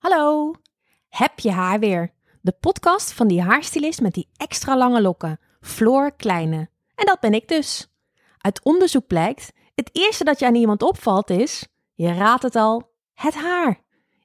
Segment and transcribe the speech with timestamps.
[0.00, 0.52] Hallo,
[1.08, 2.12] heb je haar weer?
[2.40, 6.68] De podcast van die haarstylist met die extra lange lokken, Floor Kleine.
[6.94, 7.88] En dat ben ik dus.
[8.38, 12.92] Uit onderzoek blijkt, het eerste dat je aan iemand opvalt is, je raadt het al,
[13.14, 13.80] het haar.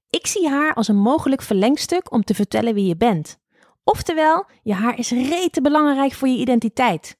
[0.09, 3.39] Ik zie haar als een mogelijk verlengstuk om te vertellen wie je bent.
[3.83, 7.17] Oftewel, je haar is rete belangrijk voor je identiteit.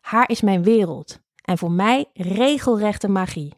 [0.00, 3.54] Haar is mijn wereld en voor mij regelrechte magie.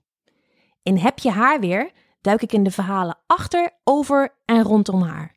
[0.82, 1.90] In Heb je haar weer
[2.24, 5.36] duik ik in de verhalen achter, over en rondom haar.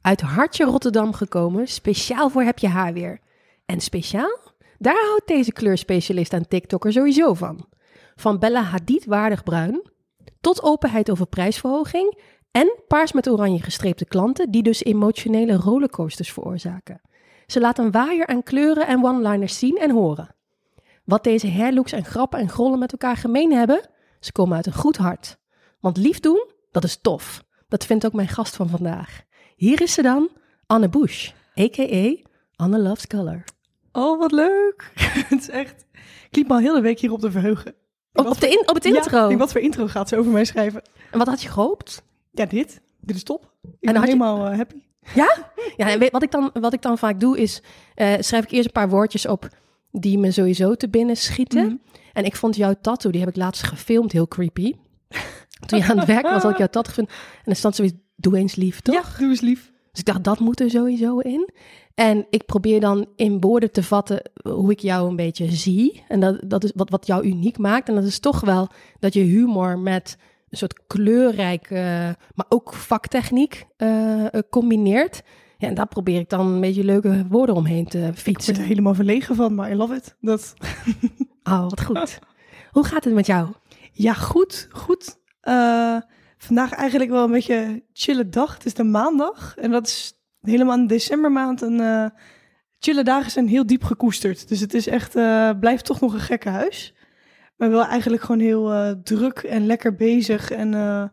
[0.00, 3.20] Uit Hartje Rotterdam gekomen, speciaal voor Heb je haar weer.
[3.66, 4.38] En speciaal?
[4.78, 7.66] Daar houdt deze kleurspecialist aan TikTok er sowieso van.
[8.14, 9.90] Van Bella Hadid waardig bruin,
[10.40, 12.18] tot openheid over prijsverhoging
[12.56, 17.00] en paars met oranje gestreepte klanten die dus emotionele rollercoasters veroorzaken.
[17.46, 20.34] Ze laat een waaier aan kleuren en one-liners zien en horen.
[21.04, 23.88] Wat deze hairlooks en grappen en grollen met elkaar gemeen hebben?
[24.20, 25.38] Ze komen uit een goed hart.
[25.80, 27.44] Want lief doen, dat is tof.
[27.68, 29.22] Dat vindt ook mijn gast van vandaag.
[29.56, 30.28] Hier is ze dan,
[30.66, 32.28] Anne Bush, a.k.a.
[32.56, 33.44] Anne Loves Color.
[33.92, 34.92] Oh, wat leuk.
[35.28, 35.86] het is echt...
[36.30, 37.74] Ik liep me al heel de week hier op te verheugen.
[38.12, 39.28] Op, op, de in, op het intro?
[39.30, 40.82] Ja, wat voor intro gaat ze over mij schrijven.
[41.10, 42.04] En wat had je gehoopt?
[42.38, 42.80] Ja, dit.
[43.00, 43.52] Dit is top.
[43.62, 44.76] Ik En ben je- helemaal eh, happy.
[45.14, 45.36] Ja?
[45.76, 47.62] Ja, en weet, wat, ik dan, wat ik dan vaak doe is,
[47.94, 49.48] eh, schrijf ik eerst een paar woordjes op
[49.90, 51.64] die me sowieso te binnen schieten.
[51.64, 51.74] Mhm.
[52.12, 54.72] En ik vond jouw tattoo, die heb ik laatst gefilmd, heel creepy.
[55.66, 57.14] Toen je aan het werk was, had ik jouw tattoo gevonden.
[57.44, 58.94] En er stond zoiets, doe eens lief, toch?
[58.94, 59.72] Ja, doe eens lief.
[59.90, 61.50] Dus ik dacht, dat moet er sowieso in.
[61.94, 66.02] En ik probeer dan in woorden te vatten hoe ik jou een beetje zie.
[66.08, 67.88] En dat, dat is wat, wat jou uniek maakt.
[67.88, 70.16] En dat is toch wel dat je humor met
[70.48, 75.22] een soort kleurrijk, eh, maar ook vaktechniek eh, combineert.
[75.58, 78.54] Ja, en daar probeer ik dan een beetje leuke woorden omheen te Ik word fietsen.
[78.54, 80.16] er helemaal verlegen van, maar I love it.
[80.20, 80.54] Dat...
[81.48, 82.18] Oh, wat goed.
[82.70, 83.48] Hoe gaat het met jou?
[83.92, 85.18] Ja, goed, goed.
[86.38, 88.54] Vandaag eigenlijk wel een beetje chille dag.
[88.54, 91.62] Het is de maandag en dat is helemaal in de decembermaand.
[91.62, 92.12] En
[92.78, 94.48] chille dagen zijn heel diep gekoesterd.
[94.48, 95.12] Dus het is echt,
[95.60, 96.94] blijft toch nog een gekke huis.
[97.56, 100.50] Maar wel eigenlijk gewoon heel eh, druk en lekker bezig.
[100.50, 101.04] En eh,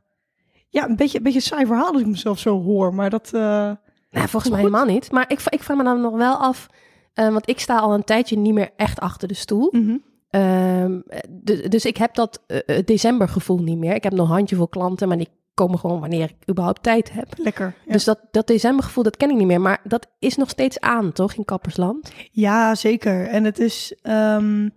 [0.69, 2.93] ja, een beetje, een beetje een saai verhaal als ik mezelf zo hoor.
[2.93, 5.11] Maar dat, eh, Nou, volgens mij helemaal niet.
[5.11, 6.67] Maar ik, ik vraag me dan nog wel af,
[7.13, 9.71] want ik sta al een tijdje niet meer echt achter de stoel.
[11.29, 13.95] de- dus ik heb dat het decembergevoel niet meer.
[13.95, 17.27] Ik heb nog een handjevol klanten, maar die komen gewoon wanneer ik überhaupt tijd heb.
[17.37, 17.75] lekker.
[17.85, 17.91] Ja.
[17.93, 19.61] Dus dat, dat decembergevoel, dat ken ik niet meer.
[19.61, 22.11] Maar dat is nog steeds aan, toch, in Kappersland?
[22.31, 23.27] Ja, zeker.
[23.27, 23.95] En het is.
[24.01, 24.69] ehm,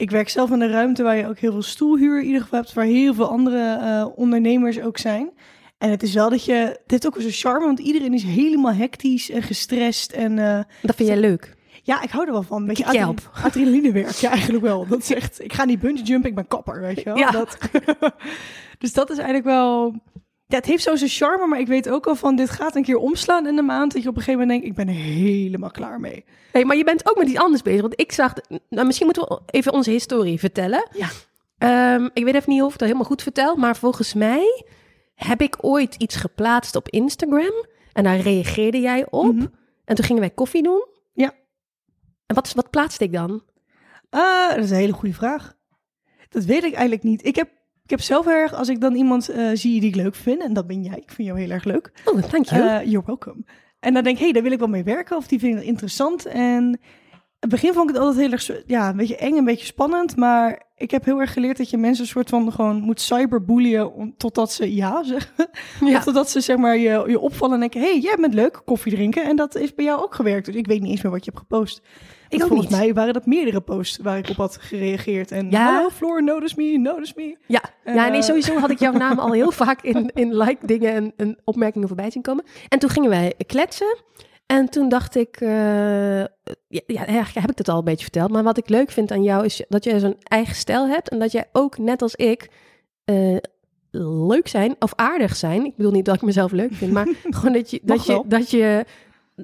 [0.00, 2.58] ik werk zelf in een ruimte waar je ook heel veel stoelhuur in ieder geval
[2.58, 5.30] hebt, waar heel veel andere eh, ondernemers ook zijn.
[5.78, 6.52] En het is wel dat je.
[6.54, 10.12] Het heeft ook wel zo'n charme, want iedereen is helemaal hectisch en gestrest.
[10.12, 11.56] En eh, Dat vind jij leuk.
[11.82, 12.60] ja, ik hou er wel van.
[12.60, 14.10] Een beetje Kick je adre- adrenalinewerk.
[14.26, 14.86] Ja, eigenlijk wel.
[14.86, 15.44] Dat is echt.
[15.44, 17.16] Ik ga niet bungee jumpen, ik ben kapper, weet je wel.
[17.16, 17.30] Ja.
[17.30, 17.58] Dat,
[18.78, 19.94] dus dat is eigenlijk wel.
[20.50, 22.82] Ja, het heeft zo zijn charme, maar ik weet ook al van dit gaat een
[22.82, 23.92] keer omslaan in de maand.
[23.92, 26.24] Dat je op een gegeven moment denkt, ik ben er helemaal klaar mee.
[26.52, 27.80] Hey, maar je bent ook met iets anders bezig.
[27.80, 28.34] Want ik zag,
[28.68, 30.88] nou, misschien moeten we even onze historie vertellen.
[30.92, 31.08] Ja.
[31.58, 34.64] Ehm, ik weet even niet of ik dat helemaal goed vertel, maar volgens mij
[35.14, 37.66] heb ik ooit iets geplaatst op Instagram.
[37.92, 39.34] En daar reageerde jij op.
[39.34, 39.46] Mhm.
[39.84, 40.86] En toen gingen wij koffie doen.
[41.12, 41.34] Ja.
[42.26, 43.42] En wat, wat plaatste ik dan?
[44.10, 45.58] Ah, dat is een hele goede vraag.
[46.28, 47.26] Dat weet ik eigenlijk niet.
[47.26, 47.50] Ik heb,
[47.90, 50.52] ik heb zelf erg, als ik dan iemand eh, zie die ik leuk vind, en
[50.52, 51.92] dat ben jij, ik vind jou heel erg leuk.
[52.04, 52.62] Oh, thank you.
[52.68, 53.44] Eh, you're welcome.
[53.80, 55.58] En dan denk ik, hé, hey, daar wil ik wel mee werken, of die vind
[55.58, 56.26] ik interessant.
[56.26, 56.78] En in
[57.40, 60.16] het begin vond ik het altijd heel erg, ja, een beetje eng, een beetje spannend,
[60.16, 63.86] maar ik heb heel erg geleerd dat je mensen een soort van gewoon moet cyberbullyën
[63.86, 65.48] om- totdat ze ja zeggen.
[65.84, 65.96] ja.
[65.96, 68.62] Of totdat ze zeg maar je, je opvallen en denken, hé, hey, jij bent leuk,
[68.64, 69.24] koffie drinken.
[69.24, 70.46] En dat is bij jou ook gewerkt.
[70.46, 71.82] Dus ik weet niet eens meer wat je hebt gepost.
[72.30, 72.78] Ik volgens niet.
[72.78, 75.30] mij waren dat meerdere posts waar ik op had gereageerd.
[75.30, 75.72] En Ja.
[75.74, 77.36] hallo Floor, notice me, notice me.
[77.46, 78.22] Ja, ja nee, Eh.
[78.26, 81.88] sowieso had ik jouw naam al heel vaak in, in like dingen en, en opmerkingen
[81.88, 82.44] voorbij zien komen.
[82.68, 83.96] En toen gingen wij kletsen.
[84.46, 86.20] En toen dacht ik, eh,
[86.86, 87.04] ja,
[87.34, 88.30] heb ik het al een beetje verteld.
[88.30, 91.08] Maar wat ik leuk vind aan jou is dat je zo'n eigen stijl hebt.
[91.08, 92.48] En dat jij ook, net als ik,
[93.04, 93.36] eh,
[94.28, 95.64] leuk zijn of aardig zijn.
[95.64, 98.50] Ik bedoel niet dat ik mezelf leuk vind, maar gewoon dat je, dat je, dat
[98.50, 98.84] je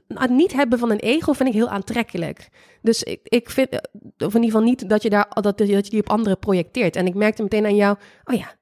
[0.09, 2.49] het niet hebben van een ego vind ik heel aantrekkelijk.
[2.83, 3.79] Dus ik, ik vind, eh,
[4.27, 6.97] of in ieder geval niet dat je, daar, dat, dat je die op anderen projecteert.
[6.97, 8.55] En ik merkte meteen aan jou, oh ja,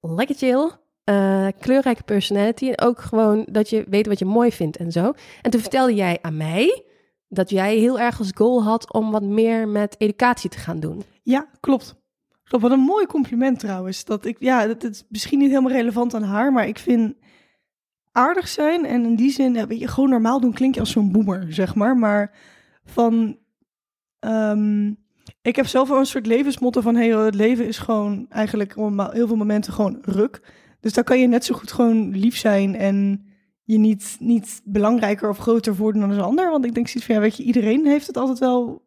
[0.00, 0.70] lekker chill,
[1.04, 2.68] eh, kleurrijke personality.
[2.68, 5.12] En ook gewoon dat je weet wat je mooi vindt en zo.
[5.42, 6.84] En toen vertelde jij aan mij
[7.28, 11.02] dat jij heel erg als goal had om wat meer met educatie te gaan doen.
[11.22, 12.02] Ja, klopt.
[12.44, 14.04] Klopt, wat een mooi compliment trouwens.
[14.04, 17.14] Dat ik, ja, dat is misschien niet helemaal relevant aan haar, maar ik vind
[18.14, 21.12] aardig zijn en in die zin, ja, je, gewoon normaal doen klink je als zo'n
[21.12, 21.96] boemer, zeg maar.
[21.96, 22.32] Maar
[22.84, 23.38] van
[24.24, 24.92] Ehm,
[25.42, 26.96] ik heb zelf wel een soort levensmotto van...
[26.96, 30.40] Hey, het leven is gewoon eigenlijk op heel veel momenten gewoon ruk.
[30.80, 32.76] Dus daar kan je net zo goed gewoon lief zijn...
[32.76, 33.26] en
[33.64, 36.50] je niet, niet belangrijker of groter voordoen dan een ander.
[36.50, 38.83] Want ik denk zoiets van, ja, weet je, iedereen heeft het altijd wel...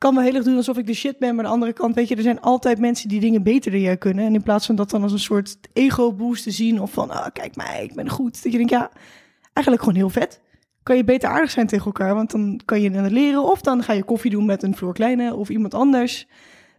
[0.00, 1.34] kan wel heel erg doen alsof ik de shit ben.
[1.34, 3.80] Maar aan de andere kant, weet je, er zijn altijd mensen die dingen beter dan
[3.80, 4.24] jij kunnen.
[4.24, 6.80] En in plaats van dat dan als een soort ego-boost te zien...
[6.80, 8.42] of van, ah, kijk mij, ik ben goed.
[8.42, 8.90] Dat je denkt, ja,
[9.52, 10.40] eigenlijk gewoon heel vet
[10.82, 12.14] kan je beter aardig zijn tegen elkaar.
[12.14, 13.42] Want dan kan je het leren.
[13.50, 16.26] Of dan ga je koffie doen met een Floor Kleine of iemand anders.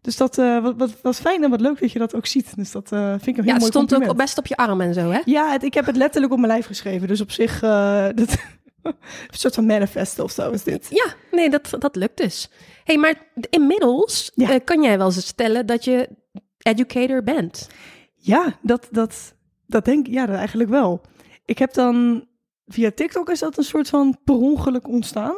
[0.01, 2.55] Dus dat uh, wat, wat, wat fijn en wat leuk dat je dat ook ziet.
[2.55, 4.11] Dus dat uh, vind ik een heel ja, mooi het stond compliment.
[4.11, 5.19] ook best op je arm en zo, hè?
[5.25, 7.07] Ja, het, ik heb het letterlijk op mijn lijf geschreven.
[7.07, 8.37] Dus op zich, uh, dat,
[9.31, 10.87] een soort van manifesto of zo is dit.
[10.89, 12.49] Ja, nee, dat, dat lukt dus.
[12.83, 14.59] hey, maar inmiddels Ja.
[14.59, 16.09] kan jij wel eens stellen dat je
[16.57, 17.69] educator bent.
[18.15, 19.35] Ja, dat, dat,
[19.67, 21.01] dat denk ik ja, dat eigenlijk wel.
[21.45, 22.25] Ik heb dan
[22.67, 25.35] via TikTok is dat een soort van per ongeluk ontstaan.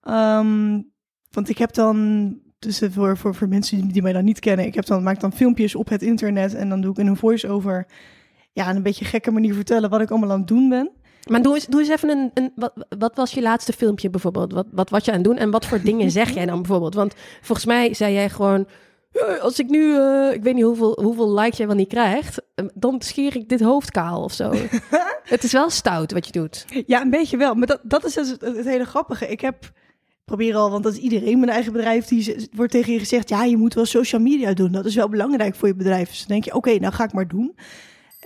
[0.00, 0.80] Ehm,
[1.30, 2.28] want ik heb dan,
[2.58, 5.20] dus voor, voor, voor mensen die, die mij dan niet kennen, ik heb dan, maak
[5.20, 7.86] dan filmpjes op het internet en dan doe ik in een voice-over,
[8.52, 10.90] ja, een beetje gekke manier vertellen wat ik allemaal aan het doen ben.
[11.30, 14.52] Maar doe eens, doe eens even een, een wat, wat was je laatste filmpje bijvoorbeeld?
[14.52, 16.94] Wat, wat was je aan het doen en wat voor dingen zeg jij dan bijvoorbeeld?
[16.94, 18.66] Want volgens mij zei jij gewoon,
[19.12, 22.42] "Eh, als ik nu, eh, ik weet niet hoeveel, hoeveel likes jij wel niet krijgt,
[22.54, 24.52] eh, dan scheer ik dit hoofd kaal of zo.
[25.34, 26.64] het is wel stout wat je doet.
[26.86, 27.54] Ja, een beetje wel.
[27.54, 29.28] Maar dat, dat is dus het, het hele grappige.
[29.28, 29.72] Ik heb
[30.24, 33.44] probeer al, want dat is iedereen mijn eigen bedrijf, die wordt tegen je gezegd, ja,
[33.44, 34.72] je moet wel social media doen.
[34.72, 36.08] Dat is wel belangrijk voor je bedrijf.
[36.08, 37.54] Dus dan denk je, oké, nou ga ik maar doen.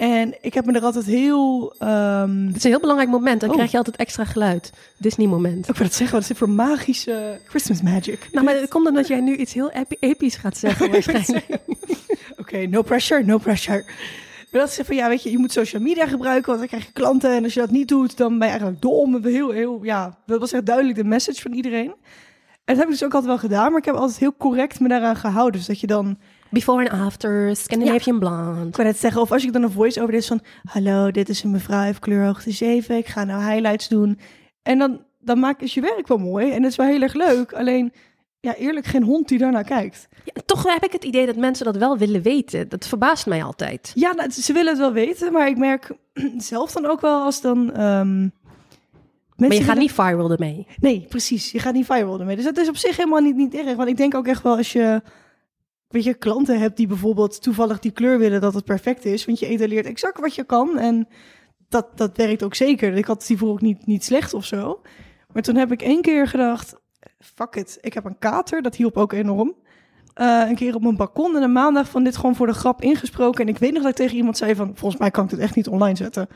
[0.00, 3.48] En ik heb me er altijd heel, ehm, Het is een heel belangrijk moment, dan
[3.48, 3.54] Oh.
[3.54, 4.72] krijg je altijd extra geluid.
[4.98, 5.68] Disney moment.
[5.68, 8.28] ik wil het zeggen, wat is dit voor magische Christmas magic?
[8.32, 11.46] Nou, maar het komt omdat jij nu iets heel epi- episch gaat zeggen waarschijnlijk.
[12.36, 13.84] Oké, no pressure, no pressure.
[14.50, 16.86] Maar dat is van, ja, weet je, je moet social media gebruiken, want dan krijg
[16.86, 17.30] je klanten.
[17.36, 19.24] En als je dat niet doet, dan ben je eigenlijk dom.
[19.24, 21.94] Heel, heel, ja, dat was echt duidelijk de message van iedereen.
[22.64, 24.80] En dat heb ik dus ook altijd wel gedaan, maar ik heb altijd heel correct
[24.80, 25.52] me daaraan gehouden.
[25.58, 26.18] Dus dat je dan,
[26.50, 28.66] Before and after, Scandinavian blonde.
[28.66, 31.10] ik kan net zeggen, of als ik dan een voice over dit is van, hallo,
[31.10, 34.18] dit is een mevrouw, heeft kleurhoogte 7, ik ga nou highlights doen.
[34.62, 37.14] En dan, dan maak je je werk wel mooi en dat is wel heel erg
[37.14, 37.52] leuk.
[37.52, 37.92] Alleen,
[38.40, 40.08] ja, eerlijk, geen hond die daarnaar kijkt.
[40.24, 42.68] Ja, toch heb ik het idee dat mensen dat wel willen weten.
[42.68, 43.92] Dat verbaast mij altijd.
[43.94, 45.90] Ja, nou, ze willen het wel weten, maar ik merk
[46.38, 47.72] zelf dan ook wel als dan...
[47.72, 48.28] ehm
[49.36, 50.66] Maar je gaat niet viral ermee.
[50.80, 51.52] Nee, precies.
[51.52, 52.36] Je gaat niet viral ermee.
[52.36, 53.76] Dus dat is op zich helemaal niet, niet erg.
[53.76, 55.02] Want ik denk ook echt wel als je,
[55.90, 59.24] weet je, klanten hebt die bijvoorbeeld toevallig die kleur willen dat het perfect is.
[59.24, 60.78] Want je etaleert exact wat je kan.
[60.78, 61.08] En
[61.68, 62.94] dat, dat werkt ook zeker.
[62.94, 64.80] Ik had het hiervoor ook niet, niet slecht of zo.
[65.32, 66.76] Maar toen heb ik één keer gedacht,
[67.18, 67.78] fuck it.
[67.80, 69.54] Ik heb een kater, dat hielp ook enorm.
[70.14, 72.82] Eh, een keer op mijn balkon en een maandag van dit gewoon voor de grap
[72.82, 73.46] ingesproken.
[73.46, 75.38] En ik weet nog dat ik tegen iemand zei van, volgens mij kan ik dit
[75.38, 76.28] echt niet online zetten.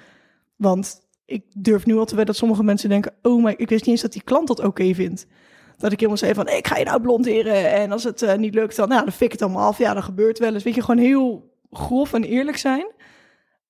[0.57, 3.85] Want ik durf nu al te wedden dat sommige mensen denken, oh maar ik wist
[3.85, 5.27] niet eens dat die klant dat oké vindt.
[5.77, 8.55] Dat ik helemaal zei van, ik ga je nou blonderen en als het eh, niet
[8.55, 9.79] lukt, dan, nou, dan fik ik het allemaal af.
[9.79, 10.63] Ja, dat gebeurt wel eens.
[10.63, 12.87] Weet je, gewoon heel grof en eerlijk zijn.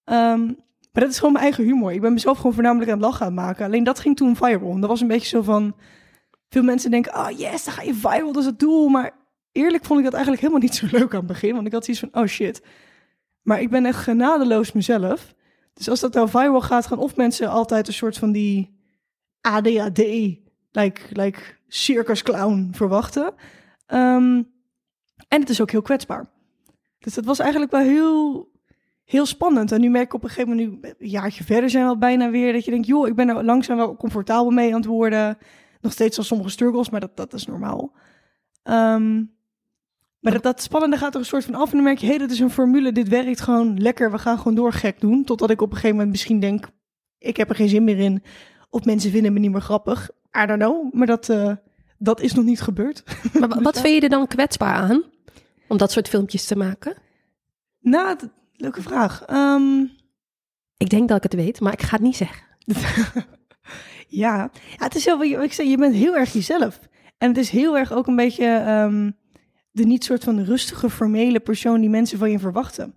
[0.04, 0.44] Ehm,
[0.92, 1.92] maar dat is gewoon mijn eigen humor.
[1.92, 3.64] Ik ben mezelf gewoon voornamelijk aan het lachen aan maken.
[3.64, 4.80] Alleen dat ging toen viral.
[4.80, 5.74] Dat was een beetje zo van,
[6.48, 8.88] veel mensen denken, oh yes, dan ga je viral, dat is het doel.
[8.88, 9.10] Maar
[9.52, 11.54] eerlijk vond ik dat eigenlijk helemaal niet zo leuk aan het begin.
[11.54, 12.62] Want ik had zoiets van, oh shit.
[13.42, 15.34] Maar ik ben echt genadeloos mezelf.
[15.74, 18.78] Dus als dat nou viral gaat, gaan of mensen altijd een soort van die
[19.40, 20.02] ADHD,
[20.74, 23.34] like, like circus clown verwachten.
[23.86, 24.42] Ehm,
[25.28, 26.30] en het is ook heel kwetsbaar.
[26.98, 28.50] Dus dat was eigenlijk wel heel,
[29.04, 29.72] heel spannend.
[29.72, 31.98] En nu merk ik op een gegeven moment, nu een jaartje verder zijn we al
[31.98, 34.88] bijna weer, dat je denkt, joh, ik ben er langzaam wel comfortabel mee aan het
[34.88, 35.38] worden.
[35.80, 37.92] Nog steeds al sommige struggles, maar dat, dat is normaal.
[38.62, 39.22] Ehm,
[40.20, 41.70] maar dat, dat spannende gaat er een soort van af.
[41.70, 44.10] En dan merk je, hé, hey, dit is een formule, dit werkt gewoon lekker.
[44.10, 45.24] We gaan gewoon door gek doen.
[45.24, 46.68] Totdat ik op een gegeven moment misschien denk,
[47.18, 48.22] ik heb er geen zin meer in.
[48.70, 50.10] Of mensen vinden me niet meer grappig.
[50.42, 50.92] I don't know.
[50.94, 51.52] Maar dat, eh,
[51.98, 53.02] dat is nog niet gebeurd.
[53.40, 55.02] Maar wa- wat vind je er dan kwetsbaar aan?
[55.68, 56.94] Om dat soort filmpjes te maken?
[57.80, 58.16] nou,
[58.56, 59.22] leuke vraag.
[59.24, 59.80] Ehm,
[60.76, 62.46] Ik denk dat ik het weet, maar ik ga het niet zeggen.
[64.08, 64.50] ja.
[64.78, 66.80] ja, het is heel, ik zei, je bent heel erg jezelf.
[67.18, 69.10] En het is heel erg ook een beetje ehm,
[69.70, 72.94] de niet soort van rustige, formele persoon die mensen van je verwachten.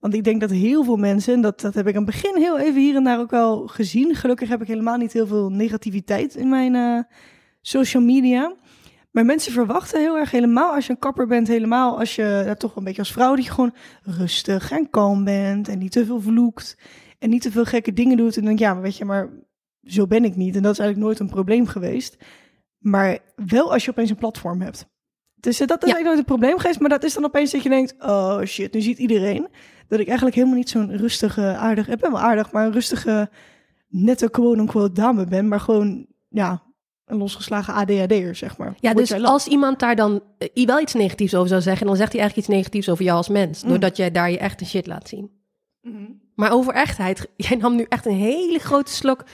[0.00, 2.36] Want ik denk dat heel veel mensen, en dat, dat heb ik aan het begin
[2.36, 4.14] heel even hier en daar ook wel gezien.
[4.14, 6.98] Gelukkig heb ik helemaal niet heel veel negativiteit in mijn eh,
[7.60, 8.54] social media.
[9.10, 12.54] Maar mensen verwachten heel erg, helemaal als je een kapper bent, helemaal als je ja,
[12.54, 16.04] toch een beetje als vrouw, dat je gewoon rustig en kalm bent en niet te
[16.06, 16.76] veel vloekt
[17.18, 18.36] en niet te veel gekke dingen doet.
[18.36, 19.30] En dan denk ik, ja, maar weet je, maar
[19.82, 20.56] zo ben ik niet.
[20.56, 22.16] En dat is eigenlijk nooit een probleem geweest.
[22.78, 24.86] Maar wel als je opeens een platform hebt.
[25.34, 25.94] Dus eh, dat is Ja.
[25.94, 26.80] eigenlijk nooit een probleem geweest.
[26.80, 29.48] Maar dat is dan opeens dat je denkt, oh shit, nu ziet iedereen
[29.90, 33.30] dat ik eigenlijk helemaal niet zo'n rustige, aardige, ik ben wel aardig, maar een rustige,
[33.88, 35.48] nette quote-unquote dame ben.
[35.48, 36.62] Maar gewoon, ja,
[37.04, 38.74] een losgeslagen ADHD'er, zeg maar.
[38.80, 41.96] Ja, Word dus als iemand daar dan eh, wel iets negatiefs over zou zeggen, dan
[41.96, 43.62] zegt hij eigenlijk iets negatiefs over jou als mens.
[43.62, 43.68] Mm.
[43.68, 45.30] Doordat jij daar je echte shit laat zien.
[45.80, 46.04] Mhm.
[46.34, 49.24] Maar over echtheid, jij nam nu echt een hele grote slok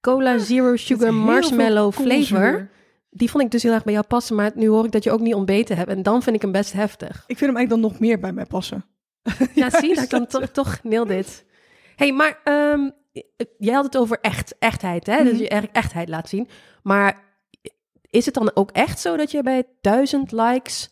[0.00, 2.70] cola zero sugar marshmallow flavor.
[3.10, 5.10] Die vond ik dus heel erg bij jou passen, maar nu hoor ik dat je
[5.10, 5.90] ook niet ontbeten hebt.
[5.90, 7.24] En dan vind ik hem best heftig.
[7.26, 8.84] Ik vind hem eigenlijk dan nog meer bij mij passen.
[9.54, 11.44] Ja, zie, dat ik dan dat- toch, toch dit.
[11.96, 12.90] hey, maar ehm,
[13.58, 15.16] jij had het over echt, echtheid, hè?
[15.16, 15.42] Dat Mhm.
[15.42, 16.48] je eigenlijk echtheid laat zien.
[16.82, 17.24] Maar
[18.10, 20.90] is het dan ook echt zo dat je bij duizend likes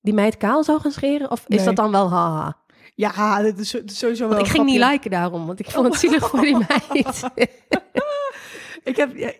[0.00, 1.30] die meid kaal zou gaan scheren?
[1.30, 1.64] Of is Nee.
[1.64, 2.60] dat dan wel haha?
[2.94, 5.96] Ja, dit is, sowieso wel Want ik ging niet liken daarom, want ik vond het
[5.96, 7.22] zielig voor die meid.
[8.84, 9.32] Ik heb, ja,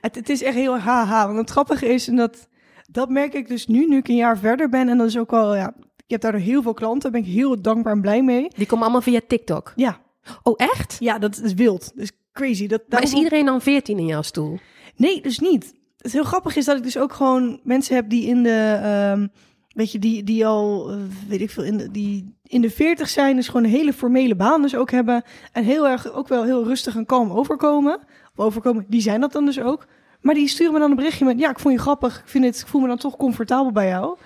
[0.00, 1.26] het, het is echt heel haha.
[1.26, 2.48] Want het grappige is, en dat,
[2.90, 4.88] dat merk ik dus nu, nu ik een jaar verder ben.
[4.88, 5.74] En dat is ook wel, ja,
[6.06, 7.00] ik heb daardoor heel veel klanten.
[7.12, 8.48] Daar ben ik heel dankbaar en blij mee.
[8.56, 9.72] Die komen allemaal via TikTok.
[9.76, 10.00] Ja,
[10.42, 10.96] Oh, echt?
[10.98, 11.92] ja dat is wild.
[11.94, 12.66] Dat is crazy.
[12.66, 14.58] Dat, Maar is iedereen dan 14 in jouw stoel?
[14.96, 15.74] Nee, dus niet.
[15.98, 19.26] Het heel grappig is dat ik dus ook gewoon mensen heb die in de, ehm,
[19.68, 20.96] weet je, die, die al, eh,
[21.28, 24.34] weet ik veel, in de, die in de veertig zijn, dus gewoon een hele formele
[24.36, 25.22] baan dus ook hebben.
[25.52, 27.98] En heel erg, ook wel heel rustig en kalm overkomen.
[28.34, 29.86] Of overkomen, die zijn dat dan dus ook.
[30.20, 32.18] Maar die sturen me dan een berichtje met, ja, ik vond je grappig.
[32.18, 34.16] Ik, vind het, ik voel me dan toch comfortabel bij jou.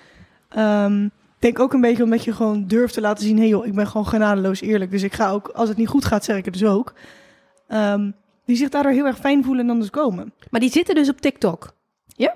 [0.49, 1.11] Ik
[1.41, 3.73] denk ook een beetje omdat je gewoon durft te laten zien, hé hey joh, ik
[3.73, 4.91] ben gewoon genadeloos eerlijk.
[4.91, 6.93] Dus ik ga ook, als het niet goed gaat, zeg ik het dus ook.
[7.67, 8.11] Ehm,
[8.45, 10.33] die zich daardoor heel erg fijn voelen en dan dus komen.
[10.49, 11.73] Maar die zitten dus op TikTok?
[12.05, 12.35] Ja.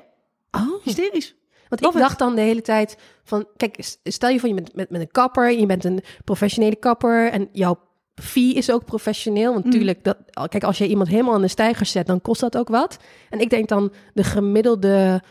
[0.51, 1.35] Oh, Hysterisch.
[1.69, 2.07] Want Love ik it.
[2.07, 5.11] dacht dan de hele tijd van, kijk, stel je voor je bent met, met een
[5.11, 7.77] kapper, je bent een professionele kapper en jouw
[8.15, 9.51] fee is ook professioneel.
[9.51, 9.69] Want Mm.
[9.71, 10.17] natuurlijk, dat,
[10.49, 12.97] kijk, als je iemand helemaal aan de stijger zet, dan kost dat ook wat.
[13.29, 15.21] En ik denk dan de gemiddelde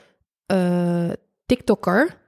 [0.47, 1.09] eh,
[1.47, 2.23] TikToker,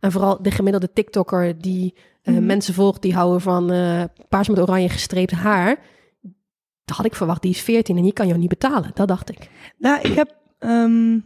[0.00, 2.46] en vooral de gemiddelde TikToker die eh, Mhm.
[2.46, 5.78] mensen volgt die houden van eh, paars met oranje gestreept haar.
[6.84, 8.90] Dat had ik verwacht, die is 14 en die kan jou niet betalen.
[8.94, 9.50] Dat dacht ik.
[9.78, 11.18] Nou, ik heb ehm,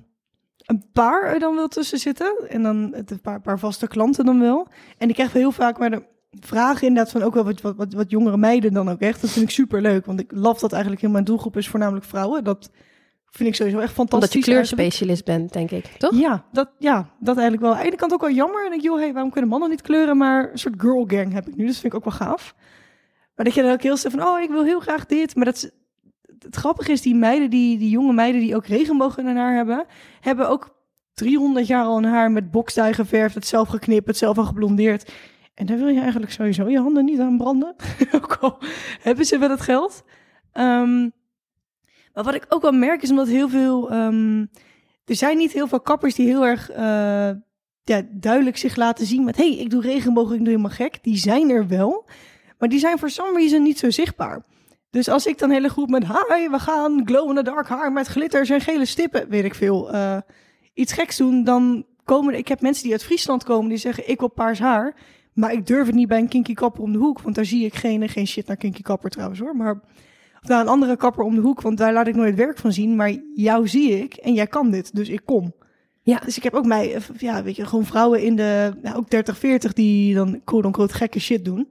[0.65, 2.37] een paar er dan wel tussen zitten.
[2.49, 4.67] En dan een paar, paar vaste klanten dan wel.
[4.99, 6.03] En ik krijg heel vaak maar de
[6.41, 9.21] vragen inderdaad van ook wel wat, wat, wat, jongere meiden dan ook echt.
[9.21, 10.07] Dat vind ik super leuk.
[10.07, 12.45] Want ik love dat eigenlijk in mijn doelgroep is voornamelijk vrouwen.
[12.45, 12.71] Dat
[13.37, 14.35] vind ik sowieso echt fantastisch.
[14.35, 15.85] Omdat je kleurspecialist bent, denk ik.
[15.99, 16.19] Toch?
[16.19, 17.73] Ja dat, ja, dat eigenlijk wel.
[17.73, 18.61] Aan de ene kant ook wel jammer.
[18.61, 20.17] En ik denk, joh, hey, waarom kunnen mannen niet kleuren?
[20.17, 21.67] Maar een soort girl gang heb ik nu.
[21.67, 22.55] Dus vind ik ook wel gaaf.
[23.35, 25.37] Maar dat je dan ook heel snel van, oh, ik wil heel graag dit.
[25.37, 25.71] Maar dat is,
[26.39, 29.55] het grappige is, die meiden, die, die jonge meiden die ook regenboog in hun haar
[29.55, 29.87] hebben,
[30.21, 30.77] hebben ook
[31.15, 35.13] 300 jaar al hun haar met boksdij geverfd, het zelf geknipt, het zelf al geblondeerd.
[35.55, 37.75] En daar wil je eigenlijk sowieso je handen niet aan branden.
[38.17, 38.59] ook al
[39.01, 40.05] hebben ze wel het geld.
[40.53, 41.09] Ehm,
[42.15, 43.91] maar wat ik ook wel merk is omdat heel veel...
[43.91, 44.41] ehm,
[45.05, 47.31] er zijn niet heel veel kappers die heel erg eh,
[47.83, 49.37] ja, duidelijk zich laten zien met...
[49.37, 50.99] hey, ik doe regenboog, ik doe helemaal gek.
[51.03, 52.09] Die zijn er wel,
[52.59, 54.45] maar die zijn voor some reason niet zo zichtbaar.
[54.91, 56.07] Dus als ik dan hele groep met...
[56.07, 59.55] hi, we gaan glow in the dark haar met glitters en gele stippen, weet ik
[59.55, 59.93] veel...
[59.93, 60.19] eh,
[60.75, 62.35] iets geks doen, dan komen...
[62.35, 64.11] Ik heb mensen die uit Friesland komen die zeggen...
[64.11, 64.97] ik wil paars haar,
[65.33, 67.21] maar ik durf het niet bij een kinky kapper om de hoek...
[67.21, 69.81] want daar zie ik geen, geen shit naar kinky kapper trouwens hoor, maar...
[70.47, 72.97] Naar een andere kapper om de hoek, want daar laat ik nooit werk van zien.
[72.97, 75.55] Maar jou zie ik en jij kan dit, dus ik kom.
[76.03, 76.21] Ja.
[76.25, 79.11] Dus ik heb ook mij, eh, ja, weet je, gewoon vrouwen in de, nou, ook
[79.11, 81.69] 30, 40 die dan quote-unquote gekke shit doen.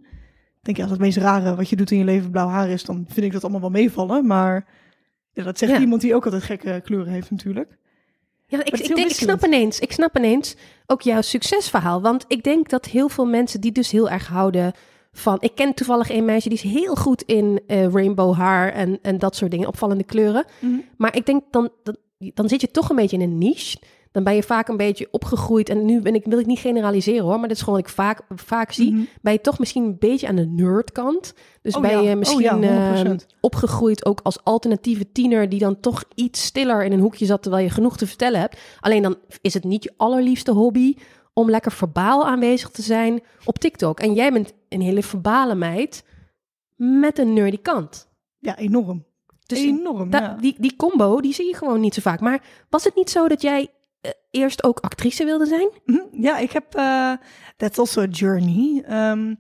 [0.61, 2.83] Denk je, als het meest rare wat je doet in je leven blauw haar is,
[2.83, 4.27] dan vind ik dat allemaal wel meevallen.
[4.27, 4.67] Maar
[5.33, 5.79] ja, dat zegt Ja.
[5.79, 7.77] iemand die ook altijd gekke kleuren heeft natuurlijk.
[8.47, 12.01] Ja, ik, ik, heel denk, ik snap ineens, ik snap ineens ook jouw succesverhaal.
[12.01, 14.73] Want ik denk dat heel veel mensen die dus heel erg houden
[15.13, 15.37] van...
[15.39, 19.19] Ik ken toevallig een meisje die is heel goed in eh, rainbow haar en, en
[19.19, 20.45] dat soort dingen, opvallende kleuren.
[20.97, 23.77] Maar ik denk dan, dan, dan zit je toch een beetje in een niche.
[24.11, 25.69] Dan ben je vaak een beetje opgegroeid.
[25.69, 27.95] En nu ben ik, wil ik niet generaliseren hoor, maar dat is gewoon wat ik
[27.95, 28.91] vaak, vaak zie.
[28.91, 29.03] Mhm.
[29.21, 31.33] Ben je toch misschien een beetje aan de nerdkant.
[31.61, 31.99] Dus Oh ben ja.
[31.99, 33.15] je Oh misschien ja, eh, 100%.
[33.39, 35.49] opgegroeid ook als alternatieve tiener...
[35.49, 37.41] die dan toch iets stiller in een hoekje zat...
[37.41, 38.59] terwijl je genoeg te vertellen hebt.
[38.79, 40.95] Alleen dan is het niet je allerliefste hobby...
[41.33, 43.99] om lekker verbaal aanwezig te zijn op TikTok.
[43.99, 46.03] En jij bent een hele verbale meid
[46.75, 48.09] met een nerdy kant.
[48.39, 49.05] Ja, enorm.
[49.45, 50.37] Dus enorm, Da- ja.
[50.39, 52.19] die, die combo, die zie je gewoon niet zo vaak.
[52.19, 53.67] Maar was het niet zo dat jij
[54.01, 55.69] eh, eerst ook actrice wilde zijn?
[55.85, 56.01] Mhm.
[56.11, 57.13] Ja, ik heb, eh
[57.57, 58.83] that's also a journey.
[58.87, 59.35] Ehm,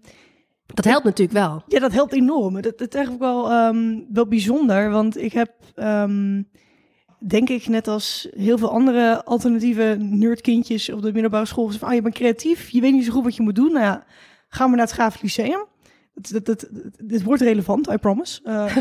[0.65, 1.63] Dat helpt natuurlijk wel.
[1.67, 2.53] Ja, dat helpt enorm.
[2.53, 6.41] Dat, dat is eigenlijk wel, ehm, wel bijzonder, want ik heb, ehm,
[7.27, 11.93] denk ik, net als heel veel andere alternatieve nerdkindjes op de middelbare school, van, ah,
[11.93, 13.71] je bent creatief, je weet niet zo goed wat je moet doen.
[13.71, 14.05] Nou ja,
[14.47, 15.65] ga maar naar het Graaf Lyceum.
[16.13, 16.69] Dat, dat, dat,
[17.03, 18.41] dit wordt relevant, I promise.
[18.43, 18.77] Eh,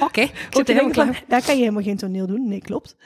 [0.06, 1.24] Oké, ik zit er helemaal klaar.
[1.28, 2.48] Daar kan je helemaal geen toneel doen.
[2.48, 2.96] Nee, klopt.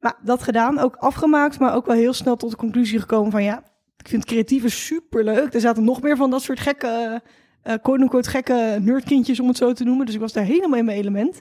[0.00, 3.42] Maar dat gedaan, ook afgemaakt, maar ook wel heel snel tot de conclusie gekomen van
[3.42, 3.62] ja,
[3.96, 5.54] ik vind creatieve super leuk.
[5.54, 7.22] Er zaten nog meer van dat soort gekke,
[7.62, 10.06] eh quote-unquote gekke nerdkindjes, om het zo te noemen.
[10.06, 11.40] Dus ik was daar helemaal in mijn element.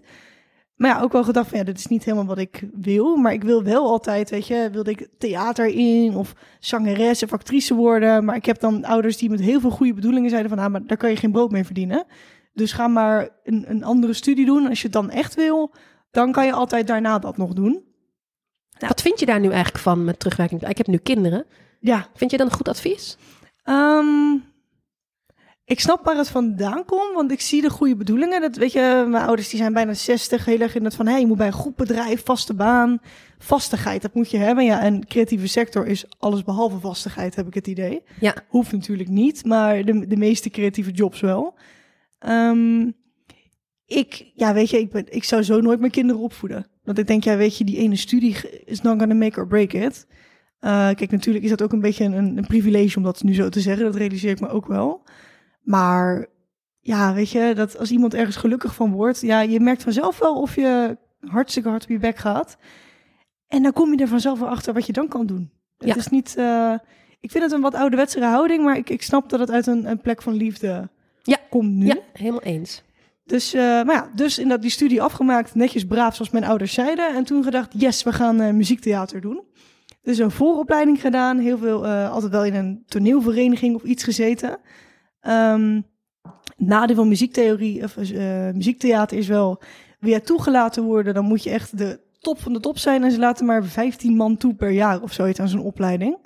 [0.79, 3.15] Maar ja, ook wel gedacht van ja, dit is niet helemaal wat ik wil.
[3.15, 7.73] Maar ik wil wel altijd, weet je, wilde ik theater in of zangeres of actrice
[7.73, 8.25] worden.
[8.25, 10.85] Maar ik heb dan ouders die met heel veel goede bedoelingen zeiden van, nou, maar
[10.85, 12.05] daar kan je geen brood mee verdienen.
[12.53, 14.67] Dus ga maar een, een andere studie doen.
[14.67, 15.73] Als je het dan echt wil,
[16.11, 17.83] dan kan je altijd daarna dat nog doen.
[18.87, 20.67] Wat vind je daar nu eigenlijk van met terugwerking?
[20.67, 21.45] Ik heb nu kinderen.
[21.79, 23.17] Ja, Vind je dan een goed advies?
[23.63, 24.35] Ehm,
[25.69, 28.41] ik snap waar het vandaan komt, want ik zie de goede bedoelingen.
[28.41, 31.19] Dat weet je, mijn ouders die zijn bijna 60, heel erg in het van, hey,
[31.19, 32.99] je moet bij een goed bedrijf, vaste baan,
[33.37, 34.65] vastigheid, dat moet je hebben.
[34.65, 38.03] Ja, en creatieve sector is alles behalve vastigheid, heb ik het idee.
[38.19, 38.35] Ja.
[38.47, 41.57] Hoeft natuurlijk niet, maar de, de meeste creatieve jobs wel.
[42.19, 42.91] Ehm,
[43.85, 46.67] ik, ja, weet je, ik, ben, ik zou zo nooit mijn kinderen opvoeden.
[46.83, 48.35] Want ik denk, ja, weet je, die ene studie
[48.65, 50.07] is not gonna make or break it.
[50.61, 53.49] Uh, kijk, natuurlijk is dat ook een beetje een, een privilege om dat nu zo
[53.49, 53.85] te zeggen.
[53.85, 55.03] Dat realiseer ik me ook wel.
[55.61, 56.25] Maar
[56.79, 60.41] ja, weet je, dat als iemand ergens gelukkig van wordt, ja, je merkt vanzelf wel
[60.41, 62.57] of je hartstikke hard op je bek gaat.
[63.47, 65.51] En dan kom je er vanzelf wel achter wat je dan kan doen.
[65.77, 65.95] Het Ja.
[65.95, 66.35] is niet.
[66.37, 66.73] Uh,
[67.19, 69.85] ik vind het een wat ouderwetsere houding, maar ik, ik snap dat het uit een,
[69.89, 70.89] een plek van liefde
[71.23, 71.37] Ja.
[71.49, 71.85] komt nu.
[71.85, 72.83] Ja, helemaal eens.
[73.23, 76.73] Dus, uh, maar ja, dus in dat die studie afgemaakt, netjes braaf zoals mijn ouders
[76.73, 77.15] zeiden.
[77.15, 79.43] En toen gedacht, yes, we gaan uh, muziektheater doen.
[80.01, 84.57] Dus een vooropleiding gedaan, heel veel, altijd wel in een toneelvereniging of iets gezeten.
[85.27, 85.85] Um,
[86.57, 89.61] nadeel van muziektheorie of uh, muziektheater is wel,
[89.99, 93.03] je toegelaten worden, dan moet je echt de top van de top zijn.
[93.03, 96.17] En ze laten maar 15 man toe per jaar of zoiets aan zo'n opleiding.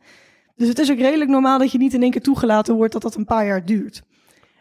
[0.56, 3.02] Dus het is ook redelijk normaal dat je niet in één keer toegelaten wordt, dat
[3.02, 4.04] dat een paar jaar duurt.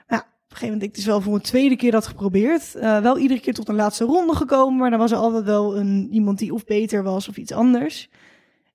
[0.07, 2.73] Nou, op een gegeven moment, ik dus wel voor een tweede keer dat geprobeerd.
[2.77, 5.77] Uh, wel iedere keer tot een laatste ronde gekomen, maar dan was er altijd wel
[5.77, 8.11] een, iemand die of beter was of iets anders.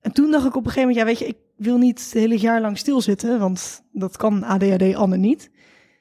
[0.00, 2.12] En toen dacht ik op een gegeven moment, ja weet je, ik wil niet het
[2.12, 5.50] hele jaar lang stilzitten, want dat kan ADHD Anne niet.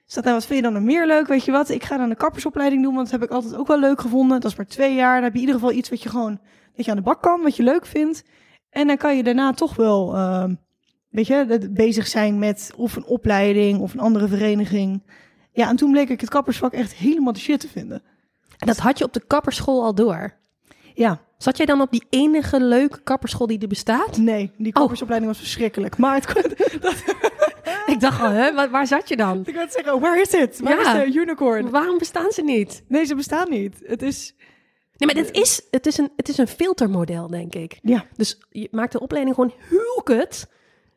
[0.06, 1.28] Dus dat, nou, wat vind je dan nog meer leuk?
[1.28, 3.68] Weet je wat, ik ga dan een kappersopleiding doen, want dat heb ik altijd ook
[3.68, 4.40] wel leuk gevonden.
[4.40, 6.40] Dat is maar twee jaar, dan heb je in ieder geval iets wat je gewoon,
[6.76, 8.24] dat je aan de bak kan, wat je leuk vindt.
[8.70, 10.46] En dan kan je daarna toch wel, uh,
[11.10, 15.04] weet je, bezig zijn met of een opleiding of een andere vereniging.
[15.52, 18.02] Ja, en toen bleek ik het kappersvak echt helemaal de shit te vinden.
[18.58, 20.38] En dat had je op de kapperschool al door?
[20.93, 21.26] Ja.
[21.38, 24.17] Zat jij dan op die enige leuke kapperschool die er bestaat?
[24.17, 25.97] Nee, die kappersopleiding was verschrikkelijk.
[25.97, 26.43] Maar het kon...
[27.93, 29.43] ik dacht al, hè, waar, waar, zat je dan?
[29.45, 30.60] Ik wil zeggen, waar is het?
[30.60, 31.02] Waar ja.
[31.02, 31.69] is de unicorn?
[31.69, 32.84] Waarom bestaan ze niet?
[32.88, 33.82] Nee, ze bestaan niet.
[33.84, 34.36] Het is...
[34.97, 37.80] Nee, maar dit is, het, is een, het is een filtermodel, denk ik.
[37.82, 38.06] Ja.
[38.15, 40.47] Dus je maakt de opleiding gewoon heel kut,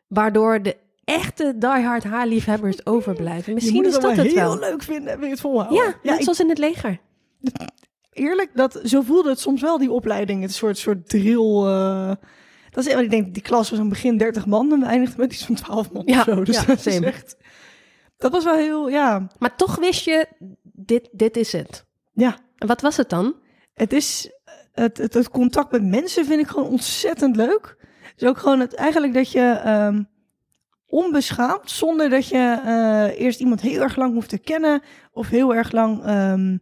[0.08, 3.54] waardoor de echte diehard haarliefhebbers overblijven.
[3.54, 4.58] Misschien is dat wel het heel wel.
[4.58, 5.84] leuk vinden, wil je het volhouden?
[5.84, 6.98] Ja, net ik- zoals in het leger.
[8.12, 10.42] eerlijk, dat, zo voelde het soms wel, die opleiding.
[10.42, 11.64] Het soort, soort drill.
[11.64, 12.12] eh,
[12.70, 15.20] dat is, ik denk, die klas was aan het begin 30 man en we eindigden
[15.20, 16.42] met iets van 12 man Ja, of zo.
[16.44, 17.36] Dus ja, dat is echt...
[18.16, 19.26] Dat was wel heel, ja.
[19.38, 20.26] Maar toch wist je,
[20.62, 21.84] dit, dit is het.
[22.12, 23.34] Ja, En wat was het dan?
[23.74, 24.30] het is...
[24.72, 27.76] Het, het, het contact met mensen vind ik gewoon ontzettend leuk.
[28.16, 30.02] Dus ook gewoon het, eigenlijk dat je ehm,
[30.86, 34.82] onbeschaamd, zonder dat je eh, eerst iemand heel erg lang hoeft te kennen...
[35.12, 36.56] of heel erg lang ehm,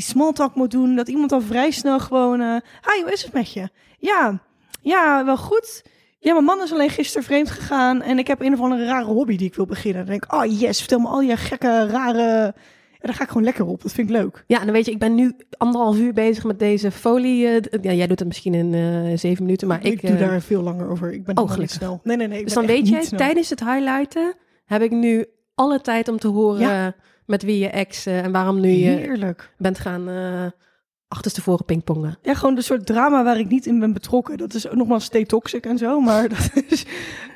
[0.00, 0.96] die small talk moet doen...
[0.96, 2.40] dat iemand al vrij snel gewoon...
[2.40, 3.68] Hi, hoe is het met je?
[3.98, 4.40] Ja,
[4.82, 5.82] ja, wel goed.
[6.18, 8.02] Ja, mijn man is alleen gisteren vreemd gegaan...
[8.02, 10.00] en ik heb een of andere rare hobby die ik wil beginnen.
[10.00, 12.54] Dan denk ik, oh yes, vertel me al je gekke, rare...
[12.90, 13.82] Ja, daar ga ik gewoon lekker op.
[13.82, 14.44] Dat vind ik leuk.
[14.46, 17.46] Ja, en dan weet je, ik ben nu anderhalf uur bezig met deze folie.
[17.46, 19.92] eh, ja, jij doet het misschien in eh, zeven minuten, maar ik...
[19.92, 21.12] ik doe daar veel langer over.
[21.12, 21.76] Ik ben oh, gelukkig.
[21.76, 22.00] snel.
[22.02, 22.44] Nee, nee, nee.
[22.44, 23.18] dus dan weet jij, snel.
[23.18, 24.34] tijdens het highlighten
[24.64, 26.94] heb ik nu alle tijd om te horen Ja.
[27.30, 29.54] Met wie je ex eh, en waarom nu je Heerlijk.
[29.58, 30.46] bent gaan eh
[31.10, 32.18] achterstevoren pingpongen.
[32.22, 34.38] Ja, gewoon de soort drama waar ik niet in ben betrokken.
[34.38, 36.00] Dat is ook nogmaals stay toxic en zo.
[36.00, 36.86] Maar dat is...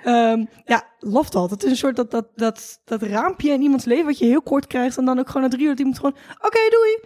[0.05, 1.51] ehm, ja, love dat.
[1.51, 4.43] Het is een soort dat, dat, dat, dat raampje in iemands leven wat je heel
[4.43, 4.97] kort krijgt.
[4.99, 6.17] En dan ook gewoon na drie uur dat iemand gewoon...
[6.39, 6.99] Oké, doei.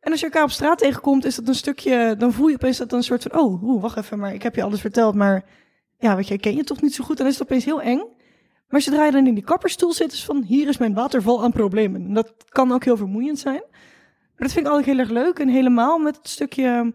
[0.00, 2.14] En als je elkaar op straat tegenkomt, is dat een stukje...
[2.18, 3.40] Dan voel je opeens dat een soort van...
[3.40, 5.14] Oh, oeh, wacht even, maar ik heb je alles verteld.
[5.14, 5.44] Maar
[5.98, 7.16] ja, weet je, ik ken je toch niet zo goed.
[7.16, 8.02] Dan is het opeens heel eng.
[8.72, 10.42] Maar zodra je dan in die kapperstoel zit, van...
[10.42, 12.04] Hier is mijn waterval aan problemen.
[12.04, 13.62] En dat kan ook heel vermoeiend zijn.
[13.70, 15.38] Maar dat vind ik altijd heel erg leuk.
[15.38, 16.94] En helemaal met het stukje...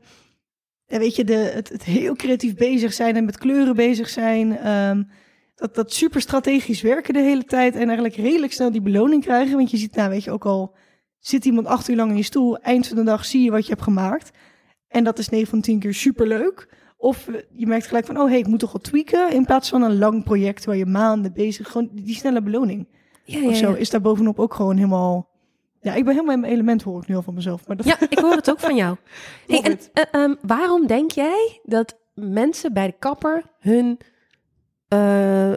[0.86, 4.58] Weet je, de, het, het heel creatief bezig zijn en met kleuren bezig zijn.
[4.58, 5.04] ehm,
[5.56, 7.74] dat, dat super strategisch werken de hele tijd.
[7.74, 9.58] En eigenlijk redelijk snel die beloning krijgen.
[9.58, 10.76] Want je ziet, nou weet je, ook al
[11.20, 12.58] zit iemand acht uur lang in je stoel.
[12.58, 14.32] Eind van de dag zie je wat je hebt gemaakt.
[14.88, 16.68] En dat is 9 van 10 keer super leuk.
[16.98, 19.32] Of eh, je merkt gelijk van, oh hey, ik moet toch wat tweaken.
[19.32, 21.72] In plaats van een lang project waar je maanden bezig...
[21.72, 22.88] Gewoon die snelle beloning
[23.24, 25.30] Ja, of zo is daar bovenop ook gewoon helemaal...
[25.82, 27.68] Ja, ik ben helemaal in mijn element, hoor ik nu al van mezelf.
[27.68, 28.96] Maar dat, Ja, ik hoor het ook van jou.
[29.48, 34.00] Hey, en, eh, ehm, waarom denk jij dat mensen bij de kapper hun
[34.88, 35.54] eh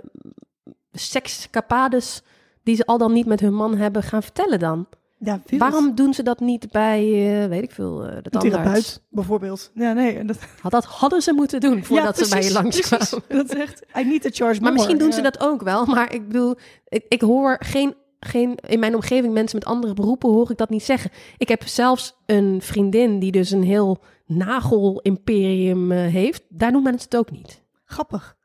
[0.92, 2.22] sekscapades
[2.62, 4.87] die ze al dan niet met hun man hebben gaan vertellen dan?
[5.22, 5.40] Ja.
[5.59, 7.00] Waarom doen ze dat niet bij,
[7.42, 8.56] eh, weet ik veel, eh, de tandarts?
[8.62, 9.70] therapeut, bijvoorbeeld.
[9.74, 10.24] Ja, nee.
[10.24, 13.06] Dat, Had dat hadden ze moeten doen voordat Ja, ze bij je langskwamen.
[13.06, 13.28] precies.
[13.28, 14.72] Dat is echt, I need to charge Maar more.
[14.72, 15.87] misschien doen ze dat ook wel.
[15.87, 16.56] Maar ik bedoel,
[16.88, 18.54] ik, ik hoor geen, geen...
[18.66, 21.11] In mijn omgeving, mensen met andere beroepen, hoor ik dat niet zeggen.
[21.38, 26.42] Ik heb zelfs een vriendin die dus een heel nagel-imperium eh, heeft.
[26.48, 27.62] Daar doen mensen het ook niet.
[27.85, 28.37] Grappig.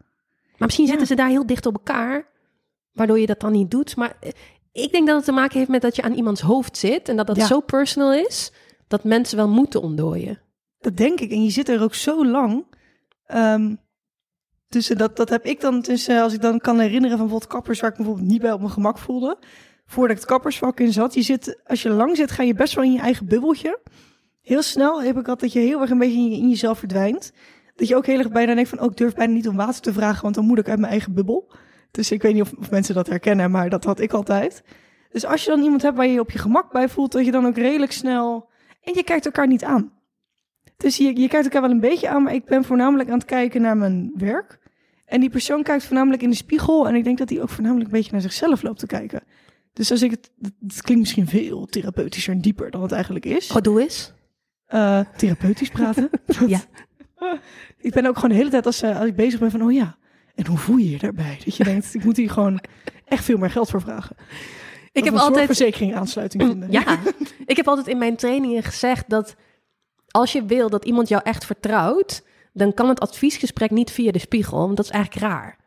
[0.43, 0.89] Maar misschien Ja.
[0.89, 2.27] zitten ze daar heel dicht op elkaar,
[2.93, 3.95] waardoor je dat dan niet doet.
[3.95, 4.17] Maar
[4.83, 7.15] ik denk dat het te maken heeft met dat je aan iemands hoofd zit en
[7.15, 7.45] dat dat Ja.
[7.45, 8.51] zo personal is,
[8.87, 10.39] dat mensen wel moeten ontdooien.
[10.79, 11.31] Dat denk ik.
[11.31, 12.65] En je zit er ook zo lang.
[13.25, 13.75] Ehm
[14.67, 17.79] tussen dat, dat heb ik dan tussen, als ik dan kan herinneren van bijvoorbeeld kappers
[17.79, 19.37] waar ik me bijvoorbeeld niet bij op mijn gemak voelde.
[19.85, 21.13] Voordat ik het kappersvak in zat.
[21.13, 23.79] Je zit, als je lang zit, ga je best wel in je eigen bubbeltje.
[24.41, 26.79] Heel snel heb ik altijd dat je heel erg een beetje in, je, in jezelf
[26.79, 27.31] verdwijnt.
[27.75, 29.81] Dat je ook heel erg bijna denkt van, oh, ik durf bijna niet om water
[29.81, 31.53] te vragen, want dan moet ik uit mijn eigen bubbel.
[31.95, 34.63] Dus ik weet niet of, of mensen dat herkennen, maar dat had ik altijd.
[35.11, 37.25] Dus als je dan iemand hebt waar je je op je gemak bij voelt, dat
[37.25, 38.49] je dan ook redelijk snel...
[38.81, 39.91] En je kijkt elkaar niet aan.
[40.77, 43.27] Dus je, je kijkt elkaar wel een beetje aan, maar ik ben voornamelijk aan het
[43.27, 44.59] kijken naar mijn werk.
[45.05, 46.87] En die persoon kijkt voornamelijk in de spiegel.
[46.87, 49.23] En ik denk dat hij ook voornamelijk een beetje naar zichzelf loopt te kijken.
[49.73, 53.51] Dus als ik het, het klinkt misschien veel therapeutischer en dieper dan het eigenlijk is.
[53.51, 54.13] Oh, doe eens.
[54.65, 56.09] Eh, therapeutisch praten.
[56.47, 56.59] Ja.
[57.77, 59.71] ik ben ook gewoon de hele tijd als, eh, als ik bezig ben van, oh
[59.71, 59.97] ja,
[60.35, 61.39] en hoe voel je je daarbij?
[61.45, 62.59] Dat je denkt, ik moet hier gewoon
[63.05, 64.15] echt veel meer geld voor vragen.
[64.91, 66.71] Ik heb een altijd verzekering aansluiting vinden.
[66.71, 66.99] Ja,
[67.45, 69.35] ik heb altijd in mijn trainingen gezegd dat
[70.07, 74.19] als je wil dat iemand jou echt vertrouwt, dan kan het adviesgesprek niet via de
[74.19, 75.57] spiegel, want dat is eigenlijk raar.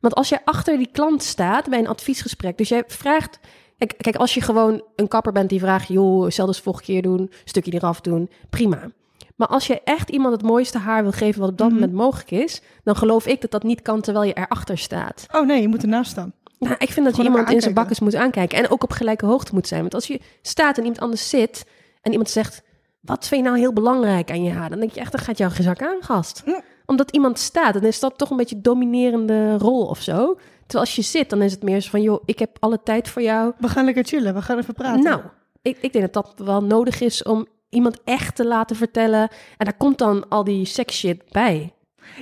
[0.00, 3.38] Want als jij achter die klant staat bij een adviesgesprek, dus jij vraagt.
[3.78, 7.30] Kijk, kijk, als je gewoon een kapper bent die vraagt, joh, als volgende keer doen,
[7.44, 8.90] stukje eraf doen, prima.
[9.36, 11.76] Maar als je echt iemand het mooiste haar wil geven wat op dat Mhm.
[11.76, 15.26] moment mogelijk is, dan geloof ik dat dat niet kan terwijl je erachter staat.
[15.32, 16.32] Oh nee, je moet ernaast staan.
[16.58, 18.58] Nou, ik vind dat je iemand in zijn bakkes moet aankijken.
[18.58, 19.80] En ook op gelijke hoogte moet zijn.
[19.80, 21.64] Want als je staat en iemand anders zit...
[22.02, 22.62] en iemand zegt...
[23.00, 24.70] wat vind je nou heel belangrijk aan je haar?
[24.70, 26.42] Dan denk je echt, dan gaat jouw gezak aan, gast.
[26.46, 26.62] Ja.
[26.86, 30.34] Omdat iemand staat, dan is dat toch een beetje dominerende rol of zo.
[30.66, 32.02] Terwijl als je zit, dan is het meer zo van...
[32.02, 33.52] joh, ik heb alle tijd voor jou.
[33.58, 35.02] We gaan lekker chillen, we gaan even praten.
[35.02, 35.20] Nou,
[35.62, 39.28] ik, ik denk dat dat wel nodig is om iemand echt te laten vertellen.
[39.56, 41.72] En daar komt dan al die seks shit bij.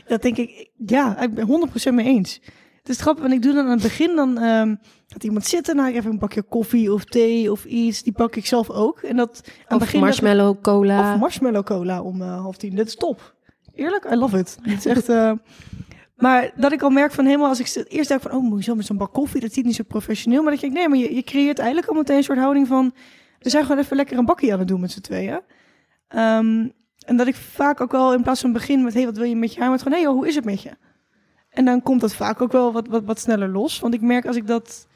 [0.06, 2.40] Dat denk ik, ja, ik ben 100% mee eens.
[2.78, 4.74] Het is grappig, want ik doe dan aan het begin, dan ehm
[5.12, 8.36] gaat iemand zitten, nou, ik even een bakje koffie of thee of iets, die pak
[8.36, 9.00] ik zelf ook.
[9.00, 11.12] En dat aan het Of begin marshmallow, cola.
[11.12, 12.74] Of marshmallow cola om eh, half tien.
[12.74, 13.34] Dit is top.
[13.74, 14.58] Eerlijk, I love it.
[14.62, 15.08] Het is echt...
[15.08, 15.32] eh,
[16.16, 18.32] maar dat ik al merk van helemaal als ik eerst denk van...
[18.32, 19.40] oh, moet je zo met zo'n bak koffie?
[19.40, 20.42] Dat ziet niet zo professioneel.
[20.42, 22.66] Maar dat je denkt, nee, maar je, je creëert eigenlijk al meteen een soort houding
[22.66, 22.92] van...
[23.40, 25.40] we zijn gewoon even lekker een bakje aan het doen met z'n tweeën.
[26.08, 26.68] Ehm,
[27.06, 28.94] en dat ik vaak ook wel in plaats van begin met...
[28.94, 29.70] hey, wat wil je met je haar?
[29.70, 30.70] Met gewoon, hey, joh, hoe is het met je?
[31.50, 33.80] En dan komt dat vaak ook wel wat, wat, wat sneller los.
[33.80, 34.88] Want ik merk als ik dat...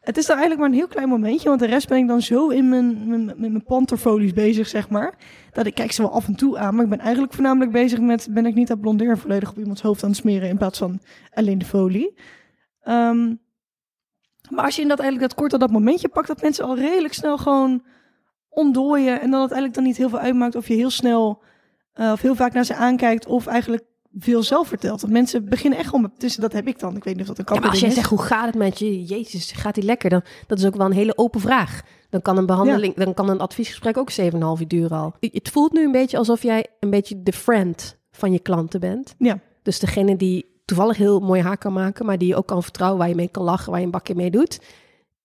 [0.00, 2.22] Het is dan eigenlijk maar een heel klein momentje, want de rest ben ik dan
[2.22, 5.18] zo in mijn, mijn, mijn panterfolies bezig, zeg maar.
[5.52, 8.00] Dat ik kijk ze wel af en toe aan, maar ik ben eigenlijk voornamelijk bezig
[8.00, 10.78] met, ben ik niet dat blonderen volledig op iemands hoofd aan het smeren in plaats
[10.78, 11.00] van
[11.34, 12.18] alleen de folie.
[12.82, 13.34] Ehm,
[14.50, 16.76] maar als je in dat eigenlijk dat kort al dat momentje pakt, dat mensen al
[16.76, 17.82] redelijk snel gewoon
[18.48, 21.42] ontdooien en dan het eigenlijk dan niet heel veel uitmaakt of je heel snel
[21.92, 23.84] eh, of heel vaak naar ze aankijkt of eigenlijk
[24.18, 25.00] veel zelf vertelt.
[25.00, 27.38] Want mensen beginnen echt gewoon, tussen dat heb ik dan, ik weet niet of dat
[27.38, 27.94] een Ja, maar als jij is.
[27.94, 29.04] zegt, hoe gaat het met je?
[29.04, 30.10] Jezus, gaat die lekker?
[30.10, 31.82] Dan, dat is ook wel een hele open vraag.
[32.10, 35.14] Dan kan een behandeling, dan kan een adviesgesprek ook 7,5 uur duren al.
[35.20, 39.14] Het voelt nu een beetje alsof jij een beetje de friend van je klanten bent.
[39.18, 39.38] Ja.
[39.62, 42.98] Dus degene die toevallig heel mooi haar kan maken, maar die je ook kan vertrouwen,
[42.98, 44.60] waar je mee kan lachen, waar je een bakje mee doet.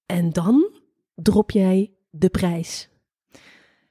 [0.05, 0.69] En dan
[1.15, 2.89] drop jij de prijs.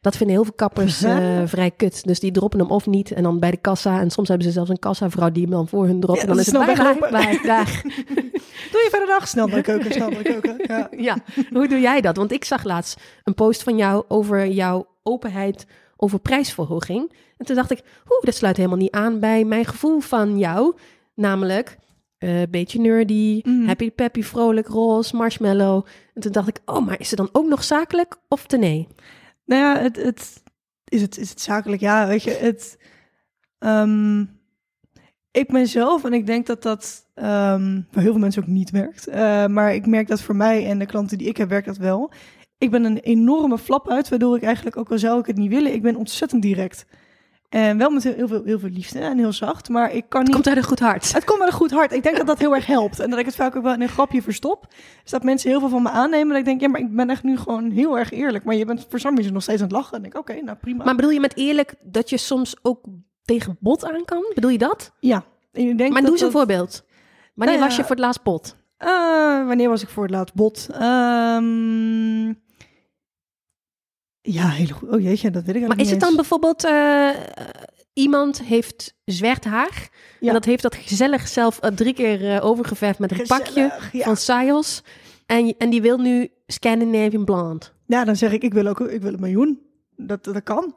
[0.01, 2.05] Dat vinden heel veel kappers eh, vrij kut.
[2.05, 3.11] Dus die droppen hem of niet.
[3.11, 4.01] En dan bij de kassa.
[4.01, 6.21] En soms hebben ze zelfs een kassavrouw die hem dan voor hun dropt.
[6.21, 7.83] Ja, en dan is het bye, dag.
[8.73, 10.57] Doe je verder dag, snel naar de keuken, snel naar de keuken.
[10.67, 10.89] Ja.
[10.97, 11.19] Ja,
[11.53, 12.17] hoe doe jij dat?
[12.17, 15.67] Want ik zag laatst een post van jou over jouw openheid
[15.97, 17.13] over prijsverhoging.
[17.37, 20.75] En toen dacht ik, oeh, dat sluit helemaal niet aan bij mijn gevoel van jou.
[21.17, 21.79] Namelijk,
[22.19, 23.67] een beetje nerdy, Mhm.
[23.67, 25.87] happy peppy, vrolijk, roze, marshmallow.
[26.15, 28.87] En toen dacht ik, oh, maar is het dan ook nog zakelijk of te nee?
[29.45, 30.43] Nou ja, het, het,
[30.89, 31.81] is, het, is het zakelijk?
[31.81, 32.79] Ja, weet je, het...
[33.59, 34.21] ehm,
[35.31, 38.71] ik ben zelf, en ik denk dat dat ehm, voor heel veel mensen ook niet
[38.71, 39.07] werkt.
[39.07, 41.77] Eh, maar ik merk dat voor mij en de klanten die ik heb, werkt dat
[41.77, 42.11] wel.
[42.59, 45.51] Ik ben een enorme flap uit, waardoor ik eigenlijk, ook al zou ik het niet
[45.51, 46.87] willen, ik ben ontzettend direct.
[47.57, 50.33] En wel met heel, veel, heel veel liefde en heel zacht, maar ik kan niet...
[50.33, 51.13] Komt uit een goed hart.
[51.13, 51.93] Het komt met een goed hart.
[51.93, 53.01] Ik denk dat dat heel erg helpt.
[53.01, 54.67] En dat ik het vaak ook wel in een grapje verstop.
[55.03, 56.29] Dus dat mensen heel veel van me aannemen.
[56.29, 58.45] Dat ik denk, ja, maar ik ben echt nu gewoon heel erg eerlijk.
[58.45, 59.99] Maar je bent voor reason nog steeds aan het lachen.
[59.99, 60.85] En ik, oké, nou prima.
[60.85, 62.81] Maar bedoel je met eerlijk dat je soms ook
[63.25, 64.33] tegen bot aan kan?
[64.35, 64.93] Bedoel je dat?
[65.01, 66.85] ja, en ik denk Maar doe eens een dat- voorbeeld.
[67.35, 68.57] Wanneer Nou ja, was je voor het laatst bot?
[68.77, 68.89] Eh,
[69.47, 70.69] wanneer was ik voor het laatst bot?
[70.73, 72.33] Ehm,
[74.29, 74.89] Ja, heel goed.
[74.89, 76.17] Oh jeetje, dat weet ik Maar is het dan eens.
[76.19, 77.09] bijvoorbeeld eh,
[77.93, 79.89] iemand heeft zwart haar
[80.21, 80.27] Ja.
[80.29, 84.05] en dat heeft dat gezellig zelf eh, drie keer eh, overgeverfd met een pakje ja.
[84.05, 84.83] van Sayos
[85.27, 87.67] en, en die wil nu Scandinavian Blonde.
[87.87, 89.61] Ja, dan zeg ik, ik wil ook ik wil een miljoen.
[89.97, 90.75] Dat, dat kan.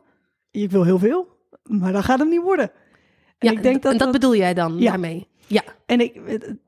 [0.52, 1.28] Ik wil heel veel,
[1.64, 2.72] maar dat gaat hem niet worden.
[3.38, 4.90] En Ja, ik denk dat, en dat, dat bedoel jij dan Ja.
[4.90, 5.28] daarmee?
[5.48, 5.64] Ja.
[5.86, 6.22] En ik,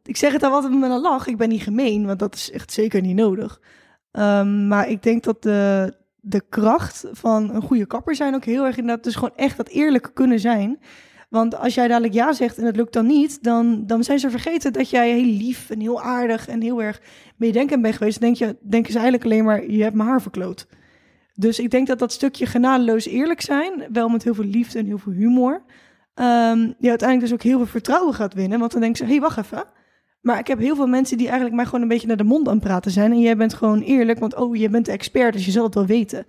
[0.03, 1.27] ik zeg het dan altijd met een lach.
[1.27, 3.61] Ik ben niet gemeen, want dat is echt zeker niet nodig.
[4.11, 8.65] Ehm, maar ik denk dat de, de kracht van een goede kapper zijn ook heel
[8.65, 9.03] erg inderdaad...
[9.03, 10.79] dus gewoon echt dat eerlijke kunnen zijn.
[11.29, 13.43] Want als jij dadelijk ja zegt en het lukt dan niet...
[13.43, 16.47] dan, dan zijn ze vergeten dat jij heel lief en heel aardig...
[16.47, 17.01] en heel erg
[17.36, 18.19] meedenkend bent geweest.
[18.19, 20.67] Dan denk je, denken ze eigenlijk alleen maar, je hebt mijn haar verkloot.
[21.34, 23.86] Dus ik denk dat dat stukje genadeloos eerlijk zijn...
[23.91, 25.63] wel met heel veel liefde en heel veel humor...
[26.13, 28.60] ehm je uiteindelijk dus ook heel veel vertrouwen gaat winnen.
[28.60, 29.63] Want dan denken ze, hé, hey, wacht even...
[30.21, 32.47] Maar ik heb heel veel mensen die eigenlijk mij gewoon een beetje naar de mond
[32.47, 33.12] aan het praten zijn.
[33.12, 35.73] En jij bent gewoon eerlijk, want oh, je bent de expert, dus je zal het
[35.73, 36.25] wel weten.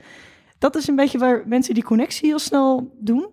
[0.58, 3.28] Dat is een beetje waar mensen die connectie heel snel doen.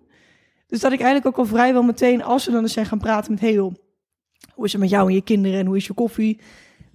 [0.68, 3.32] Dus dat ik eigenlijk ook al vrijwel meteen, als ze dan eens zijn gaan praten
[3.32, 3.54] met...
[3.54, 3.74] joh,
[4.54, 6.40] hoe is het met jou en je kinderen en hoe is je koffie?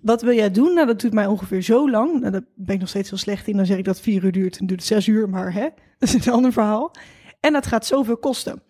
[0.00, 0.74] Wat wil jij doen?
[0.74, 2.20] Nou, dat doet mij ongeveer zo lang.
[2.20, 3.56] Nou, daar ben ik nog steeds heel slecht in.
[3.56, 5.28] Dan zeg ik dat vier uur duurt, dan duurt zes uur.
[5.28, 6.94] Maar hè, dat is een ander verhaal.
[7.40, 8.62] En dat gaat zoveel kosten.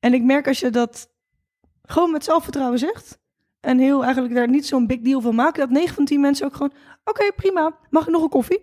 [0.00, 1.08] En ik merk als je dat
[1.82, 3.19] gewoon met zelfvertrouwen zegt...
[3.60, 5.60] En heel eigenlijk daar niet zo'n big deal van maken.
[5.60, 6.72] Dat 9 van 10 mensen ook gewoon,
[7.04, 8.60] oké, prima, mag ik nog een koffie?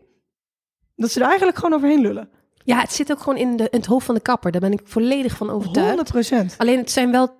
[0.96, 2.30] Dat ze er eigenlijk gewoon overheen lullen.
[2.64, 4.52] ja, het zit ook gewoon in, de, in het hoofd van de kapper.
[4.52, 5.88] Daar ben ik volledig van overtuigd.
[5.88, 6.56] 100 procent.
[6.58, 7.40] Alleen het zijn wel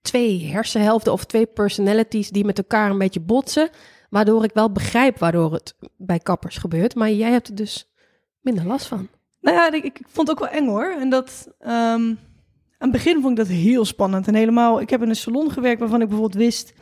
[0.00, 3.70] twee hersenhelften of twee personalities die met elkaar een beetje botsen.
[4.10, 6.94] Waardoor ik wel begrijp waardoor het bij kappers gebeurt.
[6.94, 7.92] Maar jij hebt er dus
[8.40, 9.08] minder last van.
[9.40, 10.96] Nou ja, ik, ik vond het ook wel eng hoor.
[11.00, 12.14] En dat, ehm,
[12.90, 14.26] het begin vond ik dat heel spannend.
[14.26, 16.74] En helemaal, ik heb in een salon gewerkt waarvan ik bijvoorbeeld wist...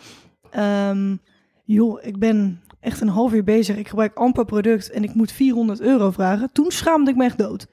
[0.51, 1.17] ehm,
[1.65, 3.77] joh, ik ben echt een half uur bezig.
[3.77, 6.53] Ik gebruik amper product en ik moet 400 euro vragen.
[6.53, 7.67] Toen schaamde ik me echt dood.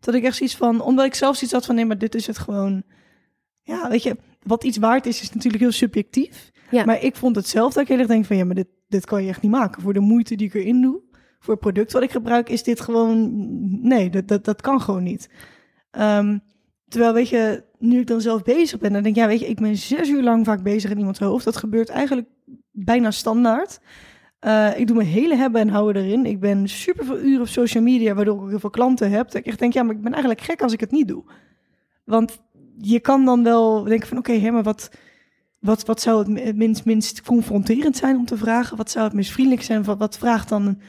[0.00, 1.74] Dat ik echt zoiets van, omdat ik zelf zoiets had van...
[1.74, 2.82] nee, maar dit is het gewoon...
[3.62, 6.50] Ja, weet je, wat iets waard is, is natuurlijk heel subjectief.
[6.70, 6.84] Ja.
[6.84, 8.36] Maar ik vond het zelf dat ik heel erg denk van...
[8.36, 9.82] ja, maar dit, dit kan je echt niet maken.
[9.82, 11.00] Voor de moeite die ik erin doe,
[11.38, 12.48] voor het product wat ik gebruik...
[12.48, 13.30] is dit gewoon...
[13.88, 15.30] Nee, dat, dat, dat kan gewoon niet.
[15.90, 16.38] Ehm,
[16.88, 18.92] terwijl, weet je, nu ik dan zelf bezig ben...
[18.92, 21.18] dan denk ik, ja, weet je, ik ben zes uur lang vaak bezig in iemands
[21.18, 21.44] hoofd.
[21.44, 22.28] Dat gebeurt eigenlijk
[22.70, 23.80] bijna standaard.
[24.38, 26.26] Eh, ik doe mijn hele hebben en houden erin.
[26.26, 29.30] Ik ben super veel uren op social media, waardoor ik heel veel klanten heb.
[29.30, 31.24] Dat ik denk, ja, maar ik ben eigenlijk gek als ik het niet doe.
[32.04, 32.38] Want
[32.78, 34.90] je kan dan wel denken van, oké, hè, maar wat,
[35.58, 38.76] wat, wat zou het mi- minst, minst confronterend zijn om te vragen?
[38.76, 39.84] Wat zou het minst vriendelijk zijn?
[39.84, 40.80] Wat, wat vraagt dan een,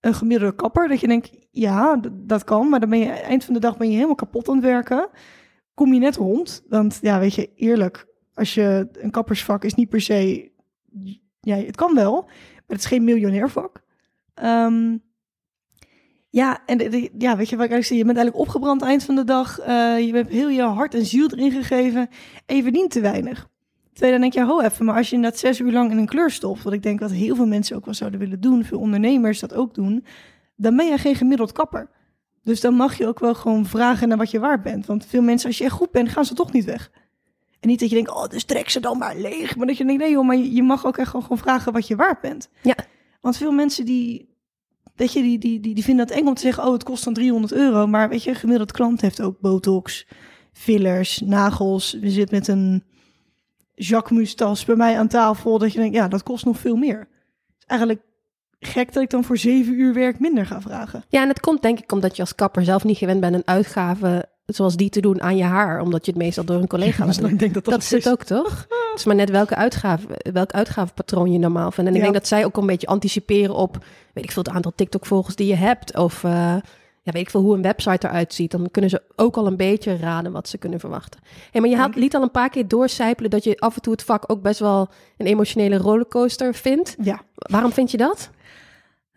[0.00, 0.88] een gemiddelde kapper?
[0.88, 3.88] Dat je denkt, ja, dat kan, maar dan ben je eind van de dag ben
[3.88, 5.08] je helemaal kapot aan het werken.
[5.76, 9.88] Kom je net rond, want ja, weet je, eerlijk, als je een kappersvak is niet
[9.88, 10.50] per se,
[11.40, 13.82] ja, het kan wel, maar het is geen miljonairvak.
[14.34, 14.96] Ehm,
[16.28, 16.78] ja, en
[17.18, 17.98] ja, weet je wat ik eigenlijk zeg?
[17.98, 19.58] Je bent eigenlijk opgebrand eind van de dag.
[19.58, 22.08] eh, je hebt heel je hart en ziel erin gegeven
[22.46, 23.48] en je verdient te weinig.
[23.92, 26.06] Terwijl dan denk je, ho even, maar als je inderdaad zes uur lang in een
[26.06, 28.78] kleur stopt, wat ik denk dat heel veel mensen ook wel zouden willen doen, veel
[28.78, 30.04] ondernemers dat ook doen,
[30.56, 31.90] dan ben je geen gemiddeld kapper.
[32.46, 34.86] Dus dan mag je ook wel gewoon vragen naar wat je waard bent.
[34.86, 36.90] Want veel mensen, als je echt goed bent, gaan ze toch niet weg.
[37.60, 39.56] En niet dat je denkt, oh, dus trek ze dan maar leeg.
[39.56, 41.86] Maar dat je denkt, nee joh, maar je, mag ook echt gewoon, gewoon vragen wat
[41.86, 42.48] je waard bent.
[42.62, 42.76] Ja.
[43.20, 44.28] Want veel mensen die,
[44.94, 47.04] weet je, die, die, die, die vinden dat eng om te zeggen, oh, het kost
[47.04, 47.86] dan 300 euro.
[47.86, 50.06] Maar weet je, gemiddeld klant heeft ook botox,
[50.52, 51.92] fillers, nagels.
[52.00, 52.84] We zitten met een
[53.74, 55.58] Jacquemus tas bij mij aan tafel.
[55.58, 57.08] Dat je denkt, ja, dat kost nog veel meer.
[57.58, 58.02] Is eigenlijk
[58.66, 61.04] gek dat ik dan voor zeven uur werk minder ga vragen.
[61.08, 63.42] Ja, en het komt denk ik omdat je als kapper zelf niet gewend bent een
[63.44, 65.80] uitgave zoals die te doen aan je haar.
[65.80, 67.30] Omdat je het meestal door een collega laat doen.
[67.30, 68.66] ik denk dat dat, Dat is het ook, toch?
[68.68, 71.90] Het is maar net welke uitgave, welk uitgavepatroon je normaal vindt.
[71.90, 72.08] En ik Ja.
[72.10, 73.78] denk dat zij ook een beetje anticiperen op,
[74.14, 75.96] weet ik veel, het aantal TikTok-volgers die je hebt.
[75.96, 76.30] Of eh,
[77.02, 78.50] ja, weet ik veel, hoe een website eruit ziet.
[78.50, 81.20] Dan kunnen ze ook al een beetje raden wat ze kunnen verwachten.
[81.50, 83.92] Hey, maar je had, liet al een paar keer doorcijpelen dat je af en toe
[83.92, 86.96] het vak ook best wel een emotionele rollercoaster vindt.
[87.02, 87.20] Ja.
[87.34, 88.30] Waarom vind je dat?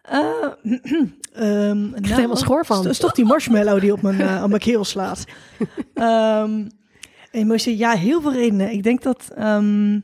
[0.09, 0.21] Eh,
[1.33, 2.83] ehm, Ik er helemaal schoor van.
[2.83, 5.23] Dat is toch die marshmallow die op mijn, op mijn keel slaat.
[5.93, 6.67] Ehm
[7.31, 8.71] emotie, ja, heel veel redenen.
[8.71, 9.31] Ik denk dat...
[9.35, 9.95] ehm,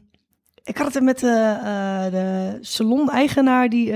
[0.64, 3.94] ik had het met de, eh, de salon-eigenaar die,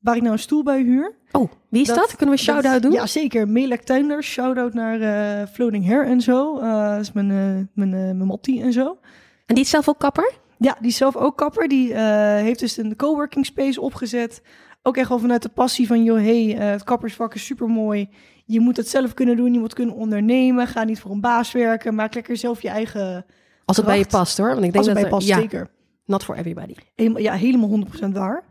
[0.00, 1.14] waar ik nou een stoel bij huur.
[1.32, 1.96] Oh, wie is dat?
[1.96, 2.92] Dat- Kunnen we een shout-out doen?
[2.92, 3.48] Ja, zeker.
[3.48, 4.26] Melek Tuinders.
[4.26, 6.60] Shout-out naar Floating Hair en zo.
[6.60, 7.26] Dat is mijn,
[7.74, 8.98] mijn, mijn mottie en zo.
[9.46, 10.32] En die is zelf ook kapper?
[10.58, 11.68] Ja, die is zelf ook kapper.
[11.68, 14.42] Die heeft dus een coworking space opgezet.
[14.82, 18.08] Ook echt wel vanuit de passie van, joh, hey, eh, het kappersvak is super mooi.
[18.44, 20.66] Je moet het zelf kunnen doen, je moet kunnen ondernemen.
[20.66, 23.24] Ga niet voor een baas werken, maak lekker zelf je eigen
[23.64, 24.46] Als het bij je past hoor.
[24.54, 25.70] Want ik denk als het dat bij er- past, ja, zeker.
[26.04, 26.74] not for everybody.
[26.94, 28.44] Helemaal, ja, helemaal 100% waar.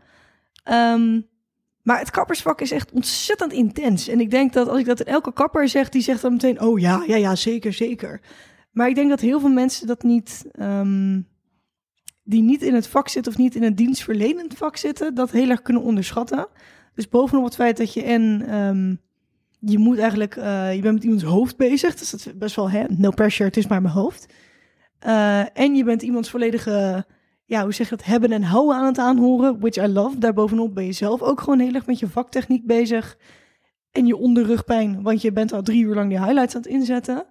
[0.64, 1.20] Ehm,
[1.82, 4.08] Maar het kappersvak is echt ontzettend intens.
[4.08, 6.60] En ik denk dat als ik dat in elke kapper zeg, die zegt dan meteen:
[6.60, 8.20] Oh ja, ja, ja, zeker, zeker.
[8.70, 11.20] Maar ik denk dat heel veel mensen dat niet, ehm,
[12.30, 15.50] die niet in het vak zitten of niet in een dienstverlenend vak zitten, dat heel
[15.50, 16.46] erg kunnen onderschatten.
[16.94, 18.94] Dus bovenop het feit dat je en ehm,
[19.70, 22.70] je moet eigenlijk, eh, je bent met iemands hoofd bezig, dus dat is best wel,
[22.70, 24.32] hè, no pressure, het is maar mijn hoofd.
[24.98, 27.06] Eh, en je bent iemands volledige,
[27.44, 30.18] ja, hoe zeg je dat, hebben en houden aan het aanhoren, which I love.
[30.18, 33.16] Daarbovenop ben je zelf ook gewoon heel erg met je vaktechniek bezig.
[33.90, 37.26] En je onderrugpijn, want je bent al drie uur lang die highlights aan het inzetten.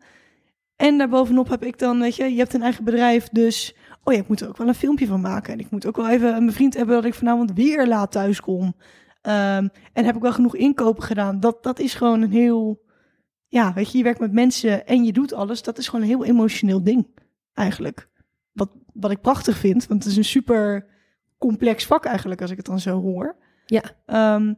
[0.76, 3.76] En daarbovenop heb ik dan, weet je, je hebt een eigen bedrijf, dus...
[4.04, 5.54] Oh ja, ik moet er ook wel een filmpje van maken.
[5.54, 8.42] En ik moet ook wel even mijn vriend hebben dat ik vanavond weer laat thuis
[8.42, 8.76] kom.
[9.22, 11.40] Ehm, en heb ik wel genoeg inkopen gedaan.
[11.40, 12.88] Dat, dat is gewoon een heel...
[13.48, 15.62] Ja, weet je, je werkt met mensen en je doet alles.
[15.62, 17.08] Dat is gewoon een heel emotioneel ding,
[17.54, 18.10] eigenlijk.
[18.52, 20.88] Wat, wat ik prachtig vind, want het is een super
[21.38, 23.36] complex vak eigenlijk, als ik het dan zo hoor.
[23.66, 23.84] Ja.
[24.06, 24.54] Ehm,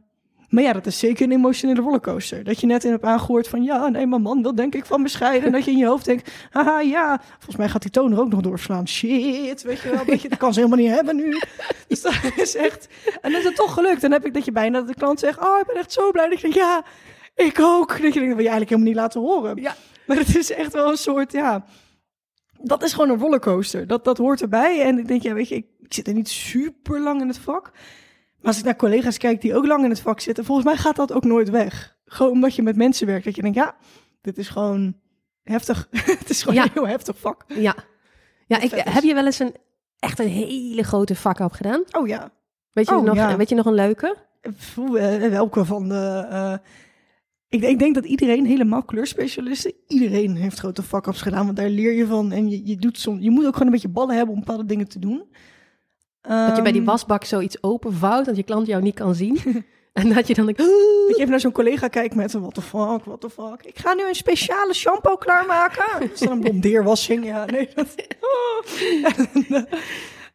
[0.52, 2.44] maar ja, dat is zeker een emotionele rollercoaster.
[2.44, 3.62] Dat je net in hebt aangehoord van...
[3.62, 5.46] ja, nee, mijn man wil denk ik van bescheiden.
[5.46, 6.30] En dat je in je hoofd denkt...
[6.50, 8.88] haha, ja, volgens mij gaat die toner ook nog doorslaan.
[8.88, 10.04] Shit, weet je wel.
[10.04, 11.40] Dat, je, dat kan ze helemaal niet hebben nu.
[11.88, 12.88] Dus dat is echt...
[13.20, 14.00] En is het toch gelukt.
[14.00, 15.38] Dan heb ik dat je bijna dat de klant zegt...
[15.38, 16.28] oh, ik ben echt zo blij.
[16.28, 16.84] Dat je denkt, ja,
[17.34, 17.88] ik ook.
[17.88, 19.62] Dat je denkt, dat wil je eigenlijk helemaal niet laten horen.
[19.62, 19.74] Ja.
[20.06, 21.64] Maar het is echt wel een soort, ja...
[22.64, 23.86] Dat is gewoon een rollercoaster.
[23.86, 24.82] Dat, dat hoort erbij.
[24.82, 27.38] En ik denk, ja, weet je, ik, ik zit er niet super lang in het
[27.38, 27.72] vak...
[28.42, 30.76] Maar als ik naar collega's kijk die ook lang in het vak zitten, volgens mij
[30.76, 31.96] gaat dat ook nooit weg.
[32.04, 33.74] Gewoon omdat je met mensen werkt, dat je denkt, ja,
[34.20, 34.96] dit is gewoon
[35.42, 35.88] heftig.
[36.18, 36.62] het is gewoon Ja.
[36.64, 37.44] een heel heftig vak.
[37.48, 37.74] Ja.
[38.46, 39.54] Ja, ik, heb je wel eens een
[39.98, 41.82] echt een hele grote vak op gedaan?
[41.92, 42.30] Oh ja.
[42.72, 43.36] Weet je, Oh, nog, ja.
[43.36, 44.16] weet je nog een leuke?
[44.40, 46.26] Pff, eh, welke van de...
[46.30, 46.54] eh,
[47.48, 51.92] ik, ik denk dat iedereen, helemaal kleurspecialisten, iedereen heeft grote vakkaps gedaan, want daar leer
[51.92, 52.32] je van.
[52.32, 54.66] En je, je, doet soms, je moet ook gewoon een beetje ballen hebben om bepaalde
[54.66, 55.24] dingen te doen.
[56.22, 59.38] Dat je bij die Ehm, wasbak zoiets openvouwt, dat je klant jou niet kan zien.
[59.92, 63.04] en dat je dan Dat je even naar zo'n collega kijkt met what the fuck,
[63.04, 63.62] what the fuck.
[63.62, 65.84] Ik ga nu een speciale shampoo klaarmaken.
[66.00, 67.24] Dat is dan een blondeerwassing.
[67.24, 67.68] Ja, nee.
[67.74, 67.94] Dat...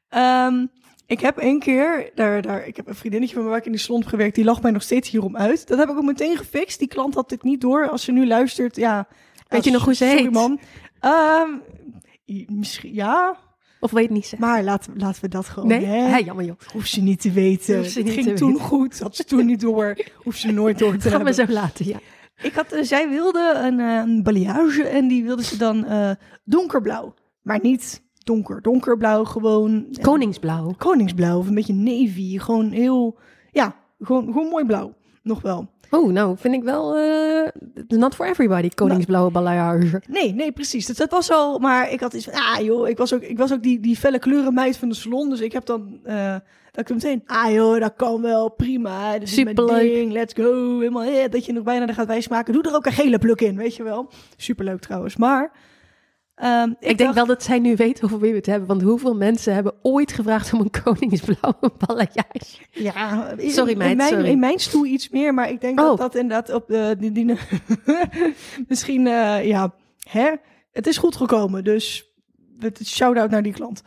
[0.10, 0.66] Ehm,
[1.06, 3.72] ik heb één keer, daar, daar, ik heb een vriendinnetje van me waar ik in
[3.72, 5.68] die salon heb gewerkt, die lacht mij nog steeds hierom uit.
[5.68, 6.80] Dat heb ik ook meteen gefixt.
[6.80, 7.90] Die klant had dit niet door.
[7.90, 9.08] Als ze nu luistert, ja.
[9.48, 10.32] Weet je nog hoe ze sorry, heet?
[10.32, 10.60] man.
[12.26, 13.38] I- misschien, ja,
[13.88, 14.48] of weet niet zeggen.
[14.50, 15.68] maar laten, we- laten we dat gewoon.
[15.68, 15.86] Nee?
[15.86, 16.08] hè?
[16.08, 16.56] Ja, jammer joh.
[16.74, 17.78] Hoeft ze niet te weten.
[17.78, 19.00] Het ging toen goed.
[19.00, 19.98] Had ze toen niet door.
[20.24, 21.48] Hoeft ze nooit door te Dat gaan we hebben.
[21.56, 22.00] zo laten, ja.
[22.42, 26.12] Ik had, eh, zij wilde een, eh, een balayage en die wilde ze dan eh,
[26.44, 27.14] donkerblauw.
[27.42, 30.74] Maar niet donker, donkerblauw, gewoon Koningsblauw.
[30.78, 32.38] koningsblauw of een beetje navy.
[32.40, 33.18] Gewoon heel,
[33.52, 34.94] ja, gewoon, gewoon mooi blauw.
[35.28, 35.68] Nog wel.
[35.90, 37.48] Oh, nou, vind ik wel eh
[37.88, 40.02] not for everybody, koningsblauwe balayage.
[40.08, 40.86] Nee, nee, precies.
[40.86, 43.38] Dus dat was al, maar ik had iets van, ah joh, ik was ook, ik
[43.38, 45.30] was ook die, die felle kleurenmeid van de salon.
[45.30, 46.36] Dus ik heb dan, eh,
[46.72, 49.14] dat ik meteen, ah joh, dat kan wel, prima.
[49.14, 49.94] Dit is mijn Superleuk.
[49.94, 50.80] ding, let's go.
[50.80, 52.54] Helemaal, eh, dat je nog bijna er gaat wijsmaken.
[52.54, 54.10] Doe er ook een gele pluk in, weet je wel.
[54.38, 55.52] Superleuk trouwens, maar...
[56.38, 58.68] ehm, Ik, denk dacht- wel dat zij nu weet over wie we het hebben.
[58.68, 62.58] Want hoeveel mensen hebben ooit gevraagd om een koningsblauwe balayage?
[62.72, 64.26] Ja, in- Sorry, in, mijn, sorry.
[64.30, 65.88] in mijn stoel iets meer, maar ik denk Oh.
[65.88, 66.96] dat dat inderdaad op de...
[67.00, 67.26] Die, die,
[68.68, 69.74] misschien, eh, ja,
[70.10, 70.32] hè?
[70.72, 72.06] Het is goed gekomen, dus
[72.84, 73.82] shout-out naar die klant.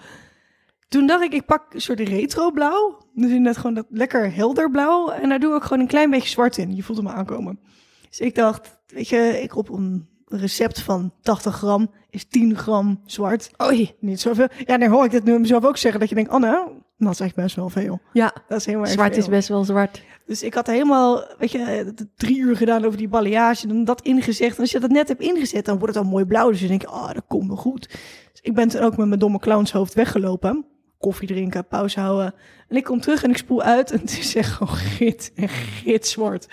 [0.88, 2.98] Toen dacht ik, ik pak een soort retro blauw.
[3.14, 5.10] Dus inderdaad gewoon dat lekker helder blauw.
[5.10, 6.76] En daar doe ik gewoon een klein beetje zwart in.
[6.76, 7.60] Je voelt hem aankomen.
[8.08, 13.00] Dus ik dacht, weet je, ik op een recept van 80 gram is 10 gram
[13.04, 13.50] zwart.
[13.62, 13.94] Oei.
[14.00, 14.48] Niet zoveel.
[14.66, 16.00] Ja, dan hoor ik dit nu mezelf ook zeggen.
[16.00, 18.00] Dat je denkt, Anne, dat is echt best wel veel.
[18.12, 19.22] Ja, Dat is erg zwart veel.
[19.22, 20.02] is best wel zwart.
[20.26, 23.66] Dus ik had helemaal, weet je, drie uur gedaan over die balayage.
[23.66, 24.54] Dan dat ingezet.
[24.54, 26.50] En als je dat net hebt ingezet, dan wordt het al mooi blauw.
[26.50, 27.88] Dus dan denk je, oh, dat komt wel goed.
[28.32, 30.64] Dus ik ben toen ook met mijn domme clownshoofd weggelopen.
[30.98, 32.34] Koffie drinken, pauze houden.
[32.68, 33.90] En ik kom terug en ik spoel uit.
[33.90, 36.46] En het is echt gewoon git en gitzwart.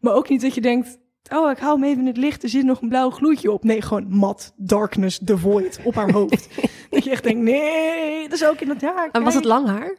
[0.00, 0.98] Maar ook niet dat je denkt,
[1.34, 2.42] oh, ik hou hem even in het licht.
[2.42, 3.64] Er zit nog een blauw gloedje op.
[3.64, 6.48] Nee, gewoon mat, darkness, the void op haar hoofd.
[6.90, 9.08] dat je echt denkt, nee, dat is ook in het haar.
[9.12, 9.96] En was het lang haar?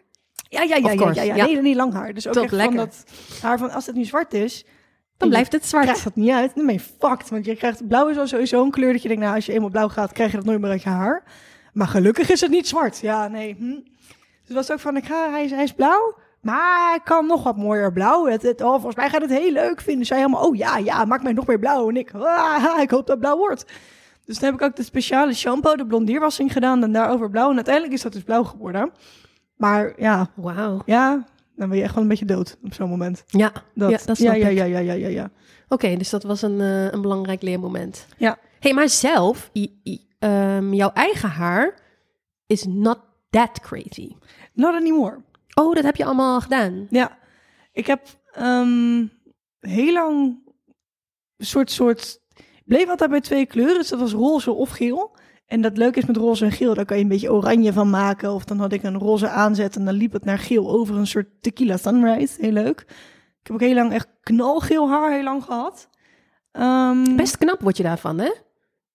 [0.50, 1.46] Ja, ja, ja, ja, ja.
[1.46, 2.14] Nee, niet lang haar.
[2.14, 3.04] Dus ook echt van dat
[3.42, 4.66] haar van, als het nu zwart is,
[5.18, 5.86] Dan blijft het zwart.
[5.86, 6.56] krijgt dat niet uit.
[6.56, 7.30] Dan ben je fucked.
[7.30, 9.54] Want je krijgt, blauw is al sowieso een kleur dat je denkt, nou, als je
[9.54, 11.24] eenmaal blauw gaat, krijg je dat nooit meer uit je haar.
[11.74, 13.00] Maar gelukkig is het niet zwart.
[13.00, 13.56] Ja, nee.
[13.58, 13.66] Hm.
[13.66, 13.80] Dus
[14.44, 17.44] het was ook van, ik ga, hij, is, hij is blauw, maar hij kan nog
[17.44, 18.26] wat mooier blauw.
[18.26, 20.06] Het, het, oh, volgens mij gaat het heel leuk vinden.
[20.06, 21.90] Zij helemaal, oh ja, ja, maak mij nog meer blauw.
[21.90, 23.66] En ik, ah, ik hoop dat het blauw wordt.
[24.26, 27.50] Dus toen heb ik ook de speciale shampoo, de blondierwassing gedaan en daarover blauw.
[27.50, 28.92] En uiteindelijk is dat dus blauw geworden.
[29.56, 30.82] Maar ja, Wauw.
[30.86, 31.26] ja,
[31.56, 33.24] dan ben je echt wel een beetje dood op zo'n moment.
[33.28, 34.58] Ja, Dat, ja, dat ja, snap ja, ik.
[34.58, 35.30] ja, ja, ja, ja, ja.
[35.68, 38.08] Oké, dus dat was een, eh, een belangrijk leermoment.
[38.18, 38.38] Ja.
[38.60, 41.74] hey, maar zelf, i- i- ehm, jouw eigen haar
[42.48, 44.16] is not that crazy.
[44.54, 45.18] Not anymore.
[45.62, 46.88] Oh, dat heb je allemaal gedaan.
[46.90, 47.18] Ja.
[47.72, 48.02] Ik heb
[48.32, 49.06] ehm,
[49.60, 50.40] heel lang
[51.38, 52.20] soort, soort...
[52.66, 55.16] bleef altijd bij twee kleuren, dus dat was roze of geel.
[55.46, 57.90] En dat leuke is met roze en geel, daar kan je een beetje oranje van
[57.90, 58.34] maken.
[58.34, 61.08] Of dan had ik een roze aanzet en dan liep het naar geel over een
[61.08, 62.42] soort tequila sunrise.
[62.42, 62.80] Heel leuk.
[63.42, 65.90] Ik heb ook heel lang echt knalgeel haar heel lang gehad.
[66.52, 68.32] Ehm, Best knap word je daarvan, hè?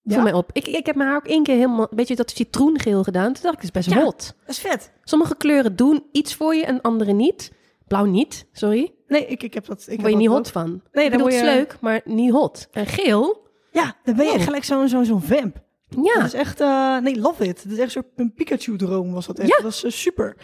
[0.08, 0.14] Ja.
[0.14, 0.50] Voor mij op.
[0.52, 3.32] Ik, ik heb mijn haar ook één keer helemaal, een beetje dat citroengeel gedaan.
[3.32, 4.04] Toen dacht ik, het is best Ja.
[4.04, 4.34] hot.
[4.40, 4.92] Dat is vet.
[5.04, 7.52] Sommige kleuren doen iets voor je en andere niet.
[7.86, 8.94] Blauw niet, sorry.
[9.08, 9.84] Nee, ik, ik heb dat.
[9.88, 10.52] Ik word je niet dat hot ook.
[10.52, 10.82] van.
[10.92, 12.68] Nee, word het je- is leuk, maar niet hot.
[12.72, 14.42] En geel, Ja, dan ben je Oh.
[14.42, 15.62] gelijk zo'n zo'n zo'n vamp.
[15.88, 16.14] ja.
[16.14, 17.62] Dat is echt, eh, nee, love it.
[17.68, 19.48] Dat is echt een een Pikachu-droom was dat echt.
[19.48, 19.54] Ja.
[19.54, 20.36] Dat was eh, super.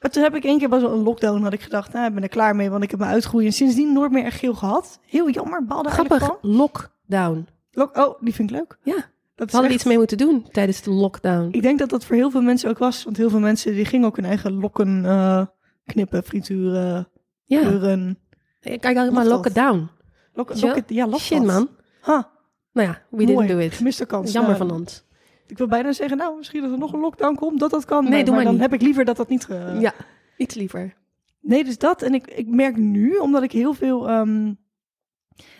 [0.00, 2.22] Maar toen heb ik één keer bij zo'n lockdown had ik gedacht, nou, ik ben
[2.22, 3.46] er klaar mee, want ik heb mijn uitgroeien.
[3.46, 4.98] En sindsdien nooit meer echt geel gehad.
[5.06, 6.38] Heel jammer, baalde Grappig, van.
[6.40, 7.46] lockdown.
[7.74, 8.78] Oh, die vind ik leuk.
[8.82, 8.94] Ja,
[9.34, 11.48] Dat we hadden echt- iets mee moeten doen tijdens de lockdown.
[11.50, 13.04] Ik denk dat dat voor heel veel mensen ook was.
[13.04, 15.46] Want heel veel mensen die gingen ook hun eigen lokken eh,
[15.84, 17.08] knippen, frituren,
[17.44, 18.18] Ja, kleuren.
[18.60, 19.88] kijk alleen maar lock it down.
[20.86, 21.68] Ja, lock Shit, man.
[22.00, 22.30] Ha,
[22.72, 23.46] Nou ja, we didn't mooi.
[23.48, 23.72] do it.
[23.72, 24.32] Gemiste kans.
[24.32, 25.04] Jammer Nou, van ons.
[25.46, 28.02] Ik wil bijna zeggen, nou, misschien dat er nog een lockdown komt, dat dat kan.
[28.04, 28.62] Nee, maar, doe maar dan niet.
[28.62, 29.44] heb ik liever dat dat niet...
[29.44, 29.92] ge- Ja,
[30.36, 30.94] iets liever.
[31.40, 32.02] Nee, dus dat.
[32.02, 34.08] En ik, ik merk nu, omdat ik heel veel...
[34.08, 34.52] ehm,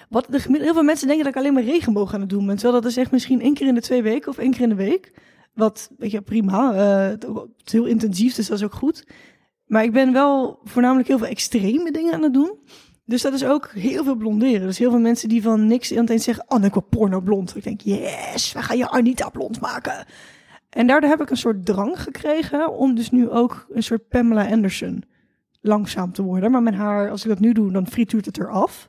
[0.08, 2.56] wat de, heel veel mensen denken dat ik alleen maar regenboog aan het doen ben.
[2.56, 4.68] Terwijl dat is echt misschien één keer in de twee weken of één keer in
[4.68, 5.12] de week.
[5.54, 6.74] Wat, weet je, prima.
[6.74, 7.26] eh, het
[7.64, 9.06] is heel intensief, dus dat is ook goed.
[9.66, 12.58] Maar ik ben wel voornamelijk heel veel extreme dingen aan het doen.
[13.04, 14.66] Dus dat is ook heel veel blonderen.
[14.66, 16.44] Dus heel veel mensen die van niks eind zeggen...
[16.48, 17.56] Oh, ik wil porno blond.
[17.56, 20.06] Ik denk, yes, we gaan je Anita blond maken.
[20.70, 22.76] En daardoor heb ik een soort drang gekregen...
[22.76, 25.04] om dus nu ook een soort Pamela Anderson
[25.60, 26.50] langzaam te worden.
[26.50, 28.88] Maar mijn haar, als ik dat nu doe, dan frituurt het eraf.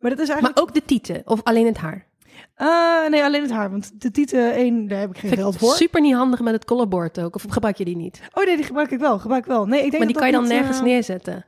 [0.00, 0.60] Maar dat is Maar eigenlijk...
[0.68, 2.06] ook de tieten, of alleen het haar.
[2.54, 3.70] Ah, nee, alleen het haar.
[3.70, 5.72] Want de tieten, één, daar heb ik geen Vind geld voor.
[5.74, 7.34] super niet handig met het collarboard ook.
[7.34, 8.20] Of gebruik je die niet?
[8.34, 9.18] Oh nee, die gebruik ik wel.
[9.18, 9.66] Gebruik ik wel.
[9.66, 11.44] Nee, ik denk Maar die dat kan je dat dan niet, nergens eh, neerzetten.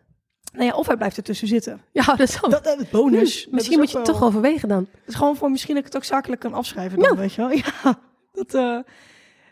[0.52, 1.80] Nou ja, of hij blijft ertussen zitten.
[1.92, 2.50] Ja, dat is wel...
[2.50, 3.44] Dat het bonus.
[3.44, 4.78] Hm, misschien moet je het toch overwegen dan.
[4.90, 7.40] Het is gewoon voor misschien dat ik het ook zakelijk kan afschrijven dan, weet je
[7.40, 7.50] wel.
[7.84, 7.98] Ja,
[8.32, 8.54] dat...
[8.54, 8.78] eh,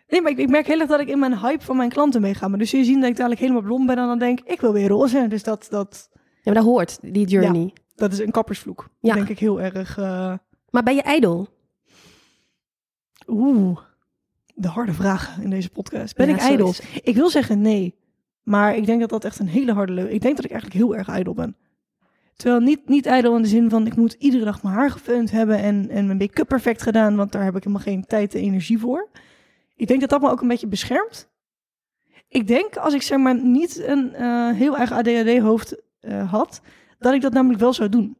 [0.08, 2.20] Nee, maar ik, ik merk heel erg dat ik in mijn hype van mijn klanten
[2.20, 2.48] meega.
[2.48, 4.60] Maar dus je ziet dat ik dadelijk helemaal blond ben en dan denk ik, ik
[4.60, 5.26] wil weer roze.
[5.28, 7.72] Dus dat, dat, Ja, maar dat hoort, die journey.
[8.00, 8.88] Dat is een kappersvloek.
[9.00, 9.14] Ja.
[9.14, 9.98] Denk ik heel erg...
[9.98, 10.34] eh,
[10.70, 11.48] Maar ben je ijdel?
[13.28, 13.78] Oeh,
[14.54, 16.16] de harde vragen in deze podcast.
[16.16, 16.68] Ben Ja, ik ijdel?
[16.68, 17.98] is Ik wil zeggen nee.
[18.42, 20.80] Maar ik denk dat dat echt een hele harde leugen Ik denk dat ik eigenlijk
[20.80, 21.56] heel erg ijdel ben.
[22.36, 25.30] Terwijl niet, niet ijdel in de zin van ik moet iedere dag mijn haar gefeund
[25.30, 28.40] hebben en, en mijn make-up perfect gedaan, want daar heb ik helemaal geen tijd en
[28.40, 29.08] energie voor.
[29.76, 31.28] Ik denk dat dat me ook een beetje beschermt.
[32.28, 36.60] Ik denk als ik zeg maar niet een eh, heel erg ADHD-hoofd eh, had,
[37.00, 38.16] dat ik dat namelijk wel zou doen.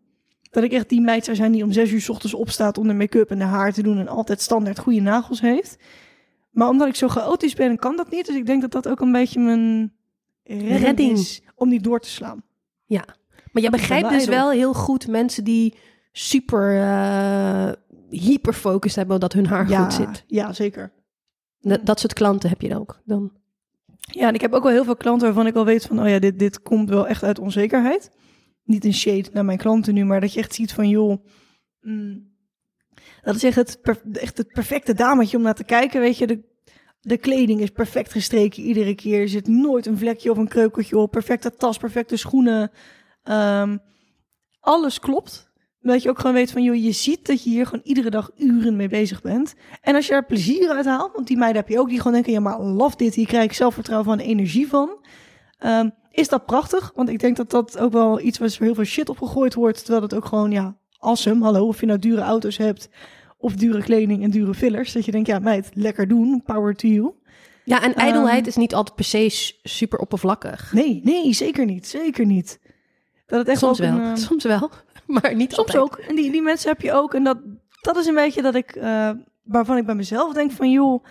[0.50, 2.86] Dat ik echt die meid zou zijn die om zes uur 's ochtends opstaat om
[2.86, 5.76] de make-up en de haar te doen en altijd standaard goede nagels heeft.
[6.50, 8.26] Maar omdat ik zo chaotisch ben, kan dat niet.
[8.26, 9.92] Dus ik denk dat dat ook een beetje mijn
[10.44, 11.18] redding, Redding.
[11.18, 12.42] is om niet door te slaan.
[13.52, 15.74] Maar jij begrijpt dus wel heel goed mensen die
[16.12, 17.72] super eh
[18.10, 20.24] hyperfocus hebben dat hun haar ja, goed zit.
[20.26, 20.92] Ja, zeker.
[21.60, 23.00] Dat, dat soort klanten heb je dan ook.
[23.04, 23.32] Dan.
[23.96, 26.08] Ja, en ik heb ook wel heel veel klanten waarvan ik al weet van, oh
[26.08, 28.10] ja, dit, dit komt wel echt uit onzekerheid.
[28.70, 31.24] Niet een shade naar mijn klanten nu, maar dat je echt ziet van, joh,
[31.80, 32.30] mm,
[33.22, 33.80] dat is echt het,
[34.12, 36.26] echt het perfecte dametje om naar te kijken, weet je.
[36.26, 36.48] De,
[37.00, 39.20] de kleding is perfect gestreken iedere keer.
[39.20, 41.10] Er zit nooit een vlekje of een kreukeltje op.
[41.10, 42.70] Perfecte tas, perfecte schoenen.
[43.22, 43.76] Ehm,
[44.60, 45.48] alles klopt.
[45.80, 48.30] Dat je ook gewoon weet van, joh, je ziet dat je hier gewoon iedere dag
[48.36, 49.54] uren mee bezig bent.
[49.80, 52.12] En als je er plezier uit haalt, want die meiden heb je ook die gewoon
[52.12, 55.06] denken, ja, maar love dit, hier krijg ik zelfvertrouwen van en energie van.
[55.58, 56.92] Ehm, is dat prachtig?
[56.94, 59.54] Want ik denk dat dat ook wel iets was waar heel veel shit op gegooid
[59.54, 61.44] wordt, terwijl dat ook gewoon, ja, awesome.
[61.44, 62.88] Hallo, of je nou dure auto's hebt,
[63.38, 64.92] of dure kleding en dure fillers.
[64.92, 67.12] Dat je denkt, ja, meid, lekker doen, power to you.
[67.64, 68.00] Ja, en Ehm.
[68.00, 70.72] ijdelheid is niet altijd per se super oppervlakkig.
[70.72, 72.60] Nee, nee, zeker niet, zeker niet.
[73.26, 74.70] Dat het echt Soms een, wel, ehm, soms wel,
[75.06, 75.82] maar niet Soms altijd.
[75.84, 75.96] ook.
[76.08, 77.14] En die, die mensen heb je ook.
[77.14, 77.38] En dat,
[77.80, 79.10] dat is een beetje dat ik, eh,
[79.42, 81.04] waarvan ik bij mezelf denk van, joh,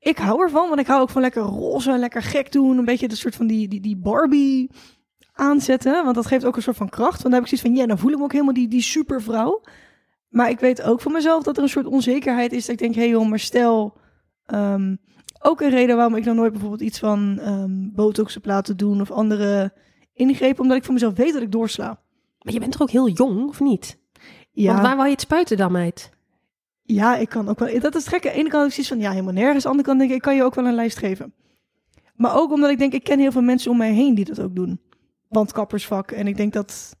[0.00, 0.68] ik hou ervan.
[0.68, 2.78] Want ik hou ook van lekker roze en lekker gek doen.
[2.78, 4.70] Een beetje de soort van die, die, die Barbie
[5.32, 6.04] aanzetten.
[6.04, 7.22] Want dat geeft ook een soort van kracht.
[7.22, 8.82] Want dan heb ik zoiets van, ja, dan voel ik me ook helemaal die, die
[8.82, 9.62] supervrouw.
[10.28, 12.60] Maar ik weet ook van mezelf dat er een soort onzekerheid is.
[12.66, 13.98] Dat ik denk, hé hey joh, maar stel...
[14.46, 14.96] ehm,
[15.42, 19.00] ook een reden waarom ik nog nooit bijvoorbeeld iets van ehm botox heb laten doen
[19.00, 19.72] of andere
[20.12, 22.00] ingrepen, omdat ik van mezelf weet dat ik doorsla.
[22.42, 23.98] Maar je bent toch ook heel jong, of niet?
[24.52, 26.10] Ja, Want waar wou je het spuiten dan, meid?
[26.94, 27.80] Ja, ik kan ook wel.
[27.80, 28.26] Dat is gek.
[28.26, 29.56] Aan de ene kant heb ik zoiets van ja, helemaal nergens.
[29.56, 31.34] Aan de andere kant denk ik, ik kan je ook wel een lijst geven.
[32.14, 34.40] Maar ook omdat ik denk, ik ken heel veel mensen om mij heen die dat
[34.40, 34.80] ook doen.
[35.28, 36.10] Wandkappersvak.
[36.10, 36.96] En ik denk dat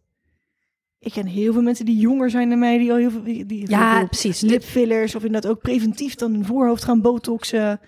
[0.98, 3.70] ik ken heel veel mensen die jonger zijn dan mij, die al heel veel, die,
[3.70, 4.40] Ja, veel precies.
[4.40, 7.80] lipfillers of inderdaad ook preventief dan hun voorhoofd gaan botoxen.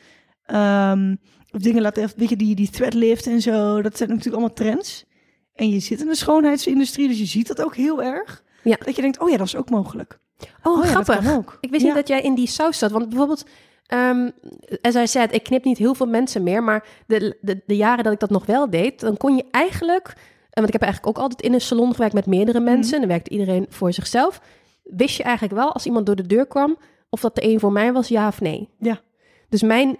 [0.44, 1.14] Ehm,
[1.50, 3.82] of dingen laten, weet je, die, die threadlift en zo.
[3.82, 5.04] Dat zijn natuurlijk allemaal trends.
[5.54, 8.44] En je zit in de schoonheidsindustrie, dus je ziet dat ook heel erg.
[8.62, 8.76] Ja.
[8.84, 10.20] Dat je denkt, oh ja, dat is ook mogelijk.
[10.62, 11.32] Oh, ja, dat grappig.
[11.34, 11.58] ook.
[11.60, 11.86] Ik wist Ja.
[11.86, 12.90] niet dat jij in die saus zat.
[12.90, 13.44] Want bijvoorbeeld,
[13.86, 14.30] ehm
[14.82, 16.62] as I said, ik knip niet heel veel mensen meer.
[16.62, 20.06] Maar de, de, de jaren dat ik dat nog wel deed, dan kon je eigenlijk...
[20.08, 20.14] eh,
[20.50, 22.68] Want ik heb eigenlijk ook altijd in een salon gewerkt met meerdere Mhm.
[22.72, 22.94] mensen.
[22.94, 24.40] En dan werkte iedereen voor zichzelf.
[24.82, 26.76] Wist je eigenlijk wel, als iemand door de deur kwam...
[27.10, 28.68] of dat de een voor mij was, ja of nee.
[28.78, 29.00] Ja.
[29.48, 29.96] Dus mijn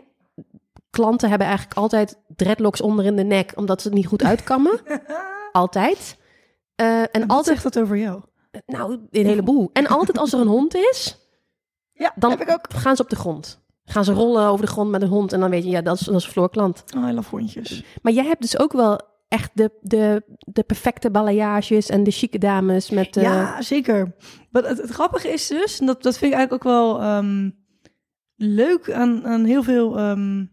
[0.91, 3.53] klanten hebben eigenlijk altijd dreadlocks onder in de nek...
[3.55, 4.81] omdat ze het niet goed uitkammen.
[5.53, 6.17] altijd.
[6.75, 8.21] Eh, en altijd, zegt dat over jou?
[8.67, 9.71] Nou, een heleboel.
[9.73, 11.17] En altijd als er een hond is...
[11.93, 12.67] Ja, Dan heb ik ook.
[12.75, 13.65] gaan ze op de grond.
[13.85, 16.01] Gaan ze rollen over de grond met een hond en dan weet je, ja, dat
[16.01, 16.85] is, dat is Floor klant.
[16.97, 17.85] Oh, I love hondjes.
[18.03, 22.39] Maar jij hebt dus ook wel echt de, de, de perfecte balayages en de chique
[22.39, 23.17] dames met...
[23.17, 24.15] eh, Ja, zeker.
[24.51, 27.51] Maar het, het grappige is dus, en dat, dat vind ik eigenlijk ook wel ehm,
[28.37, 30.45] leuk aan, aan heel veel ehm,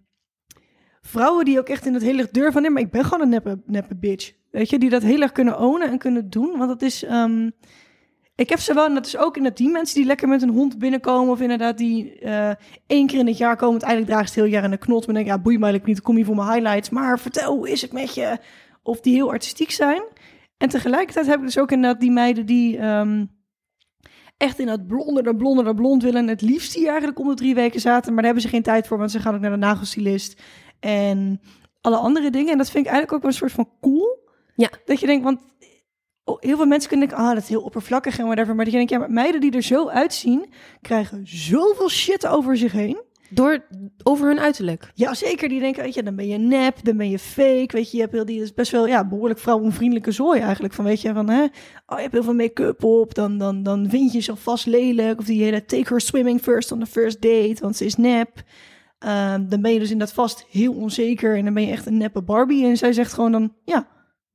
[1.01, 3.21] vrouwen die ook echt in het heel erg durven van, nee, maar ik ben gewoon
[3.21, 4.31] een neppe, neppe bitch.
[4.51, 6.57] Weet je, die dat heel erg kunnen ownen en kunnen doen.
[6.57, 7.49] Want dat is, ehm,
[8.39, 10.41] ik heb ze wel, en dat is ook in dat die mensen die lekker met
[10.41, 12.51] een hond binnenkomen, of inderdaad die eh,
[12.87, 14.85] één keer in het jaar komen, het eigenlijk dragen ze het heel jaar in de
[14.85, 17.19] knot, maar denk ja, boei me eigenlijk niet, ik kom hier voor mijn highlights, maar
[17.19, 18.37] vertel, hoe is het met je?
[18.83, 20.01] Of die heel artistiek zijn.
[20.57, 23.25] En tegelijkertijd heb ik dus ook inderdaad die meiden die ehm,
[24.37, 26.21] echt in dat blonder dan blonder dan blond willen.
[26.21, 28.07] En het liefst hier eigenlijk om de drie weken zaten.
[28.13, 30.41] Maar daar hebben ze geen tijd voor, want ze gaan ook naar de nagelstylist.
[30.79, 31.41] En
[31.81, 32.51] alle andere dingen.
[32.51, 34.27] En dat vind ik eigenlijk ook wel een soort van cool.
[34.55, 34.69] Ja.
[34.85, 35.39] Dat je denkt, want
[36.39, 38.55] heel veel mensen kunnen denken, ah, dat is heel oppervlakkig en whatever.
[38.55, 40.45] Maar dat je denkt, ja, maar meiden die er zo uitzien,
[40.81, 43.07] krijgen zoveel shit over zich heen.
[43.31, 43.65] Door,
[44.03, 44.91] over hun uiterlijk.
[44.93, 45.49] Ja, zeker.
[45.49, 47.69] Die denken, weet je, dan ben je nep, dan ben je fake.
[47.71, 50.73] Weet je, je hebt heel die is best wel ja, behoorlijk vrouwonvriendelijke zooi eigenlijk.
[50.73, 53.89] Van weet je, van hè, oh, je hebt heel veel make-up op, dan, dan, dan
[53.89, 55.19] vind je jezelf vast lelijk.
[55.19, 58.43] Of die hele take her swimming first on the first date, want ze is nep.
[58.99, 61.97] Ehm, dan ben je dus inderdaad vast heel onzeker en dan ben je echt een
[61.97, 62.65] neppe Barbie.
[62.65, 63.87] En zij zegt gewoon dan, ja,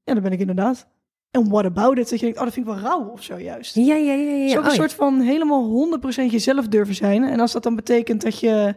[0.04, 0.88] ja, dat ben ik inderdaad.
[1.34, 2.10] En what about it?
[2.10, 3.74] Dat je denkt, oh, dat vind ik wel rauw of zo juist.
[3.74, 4.30] Ja, ja, ja.
[4.30, 4.52] ja.
[4.52, 4.76] Ook Oh, een ja.
[4.76, 7.24] soort van helemaal 100% jezelf durven zijn.
[7.24, 8.76] En als dat dan betekent dat je,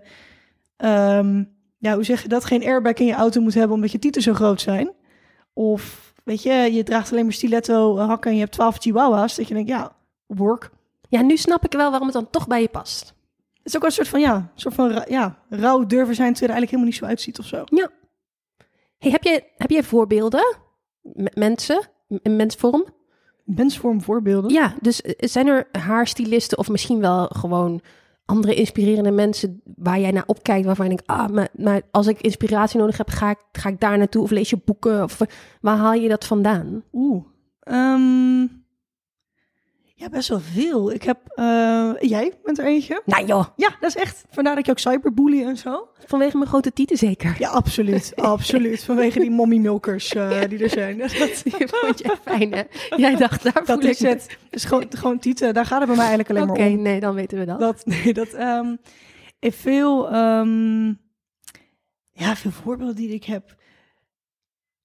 [0.78, 1.44] ehm,
[1.78, 4.22] ja, hoe zeg je dat, geen airbag in je auto moet hebben omdat je tieten
[4.22, 4.92] zo groot zijn.
[5.54, 9.36] Of, weet je, je draagt alleen maar stiletto eh, hakken en je hebt 12 chihuahuas.
[9.36, 9.96] Dat je denkt, ja,
[10.26, 10.70] work.
[11.10, 13.14] Ja, nu snap ik wel waarom het dan toch bij je past.
[13.54, 16.54] Het is ook wel een soort van, ja, soort van, ja, rauw durven zijn terwijl
[16.54, 17.64] er eigenlijk helemaal niet zo uitziet of zo.
[18.98, 20.58] Hey, heb, je, heb jij voorbeelden?
[21.02, 21.90] M- mensen?
[22.08, 22.86] In mensvorm?
[23.44, 24.52] Mensvorm voorbeelden.
[24.52, 27.82] Ja, dus eh, zijn er haarstylisten of misschien wel gewoon
[28.26, 32.22] andere inspirerende mensen waar jij naar opkijkt, waarvan je denkt, ah, maar, maar als ik
[32.22, 35.22] inspiratie nodig heb, ga ik, ga ik daar naartoe of lees je boeken of
[35.62, 36.84] waar haal je dat vandaan?
[36.94, 37.24] Oeh.
[37.60, 38.46] Ehm,
[40.00, 40.92] ja, best wel veel.
[40.92, 43.02] Ik heb, eh, jij bent er eentje.
[43.06, 44.26] Nou joh, Ja, dat is echt.
[44.30, 45.88] Vandaar dat je ook cyberbully en zo.
[46.06, 47.36] vanwege mijn grote tieten zeker.
[47.40, 48.14] Ja, absoluut.
[48.36, 48.84] absoluut.
[48.84, 50.98] Vanwege die mommy milkers eh, die er zijn.
[51.20, 52.62] Dat, vond je fijn hè?
[52.96, 54.38] Jij dacht, daar dat voel is ik het.
[54.50, 55.54] Dus gewoon, gewoon tieten.
[55.54, 56.82] Daar gaat het bij mij eigenlijk alleen Oké, maar om.
[56.82, 57.60] nee, dan weten we dat.
[57.60, 58.36] Dat, nee, dat,
[59.40, 60.88] ik veel, ehm,
[62.12, 63.56] ja, veel voorbeelden die ik heb.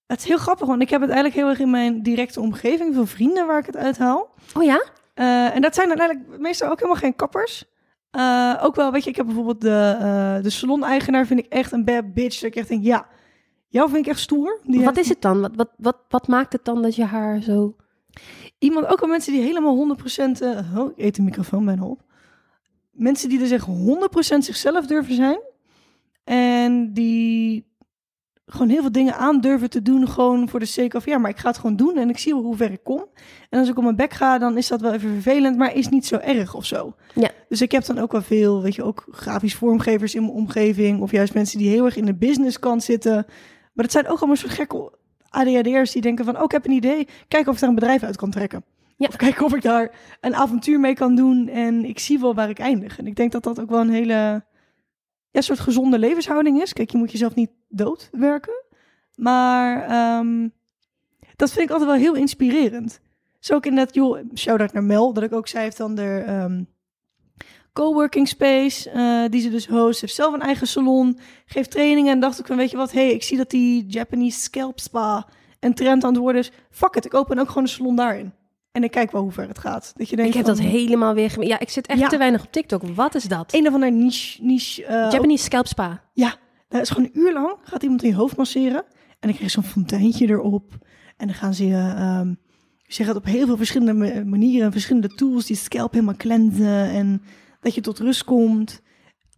[0.06, 2.94] Het is heel grappig, want ik heb het eigenlijk heel erg in mijn directe omgeving.
[2.94, 4.34] Veel vrienden waar ik het uithaal.
[4.54, 4.82] Oh ja?
[5.14, 7.64] Eh, en dat zijn dan eigenlijk meestal ook helemaal geen kappers.
[8.10, 11.72] Eh, ook wel, weet je, ik heb bijvoorbeeld de, eh de salon-eigenaar, vind ik echt
[11.72, 12.40] een bad bitch.
[12.40, 13.06] Dat ik echt denk, ja,
[13.68, 14.60] jou vind ik echt stoer.
[14.62, 15.40] Die wat heeft is het dan?
[15.40, 17.76] Wat, wat, wat, wat maakt het dan dat je haar zo...
[18.58, 22.02] Iemand, ook wel mensen die helemaal 100%, eh, oh, ik eet de microfoon bijna op.
[22.90, 25.40] Mensen die er zeg 100% zichzelf durven zijn.
[26.24, 27.71] En die
[28.52, 30.08] gewoon heel veel dingen aan durven te doen.
[30.08, 31.96] Gewoon voor de sake of, ja, maar ik ga het gewoon doen.
[31.96, 33.04] En ik zie wel hoe ver ik kom.
[33.50, 35.56] En als ik op mijn bek ga, dan is dat wel even vervelend.
[35.56, 36.94] Maar is niet zo erg of zo.
[37.14, 37.30] Ja.
[37.48, 41.00] Dus ik heb dan ook wel veel, weet je, ook grafisch vormgevers in mijn omgeving.
[41.00, 43.14] Of juist mensen die heel erg in de businesskant zitten.
[43.72, 44.92] Maar dat zijn ook allemaal soort gekke
[45.28, 46.36] ADHD'ers die denken van...
[46.36, 48.64] oh, ik heb een idee, kijk of ik daar een bedrijf uit kan trekken.
[48.96, 49.08] Ja.
[49.08, 49.90] Of kijken of ik daar
[50.20, 51.48] een avontuur mee kan doen.
[51.48, 52.98] En ik zie wel waar ik eindig.
[52.98, 54.44] En ik denk dat dat ook wel een hele...
[55.32, 56.72] Ja, soort gezonde levenshouding is.
[56.72, 58.64] Kijk, je moet jezelf niet doodwerken.
[59.14, 60.48] Maar ehm,
[61.36, 63.00] dat vind ik altijd wel heel inspirerend.
[63.38, 66.22] Zo ook in dat, joh, shout-out naar Mel, dat ik ook zei, heeft dan de
[66.26, 66.62] ehm,
[67.72, 72.20] coworking space, eh, die ze dus host, heeft zelf een eigen salon, geeft trainingen en
[72.20, 75.26] dacht ik van, weet je wat, hey, ik zie dat die Japanese scalp spa
[75.60, 76.52] een trend aan het worden is.
[76.70, 78.32] Fuck it, ik open ook gewoon een salon daarin.
[78.72, 79.92] En ik kijk wel hoe ver het gaat.
[79.96, 81.44] Dat je denkt Ik heb van, dat helemaal weer...
[81.46, 82.08] Ja, ik zit echt Ja.
[82.08, 82.82] te weinig op TikTok.
[82.82, 83.54] Wat is dat?
[83.54, 86.02] Een of ander niche, niche eh, Japanese scalp spa.
[86.12, 86.34] Ja,
[86.68, 87.56] dat is gewoon een uur lang.
[87.62, 88.84] Gaat iemand in je hoofd masseren.
[88.84, 90.72] En dan krijg je zo'n fonteintje erop.
[91.16, 91.74] En dan gaan ze je...
[91.96, 92.34] ehm
[92.86, 94.66] ze gaat op heel veel verschillende ma- manieren...
[94.66, 96.90] en verschillende tools die scalp helemaal cleansen.
[96.90, 97.22] En
[97.60, 98.80] dat je tot rust komt.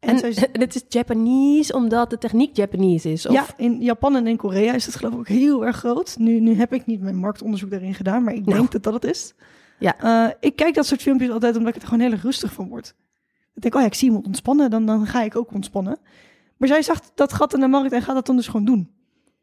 [0.07, 0.17] En,
[0.63, 3.27] het is Japanese omdat de techniek Japanese is?
[3.27, 3.33] Of?
[3.33, 6.17] Ja, in Japan en in Korea is dat geloof ik ook heel erg groot.
[6.19, 8.59] Nu, nu heb ik niet mijn marktonderzoek daarin gedaan, maar ik Nou.
[8.59, 9.35] denk dat dat het is.
[9.79, 9.99] Ja.
[9.99, 12.69] Eh, ik kijk dat soort filmpjes altijd omdat ik er gewoon heel erg rustig van
[12.69, 12.95] word.
[13.55, 15.99] Ik denk, oh ja, ik zie iemand ontspannen, dan, dan ga ik ook ontspannen.
[16.57, 18.91] Maar zij zag dat gat in de markt en gaat dat dan dus gewoon doen.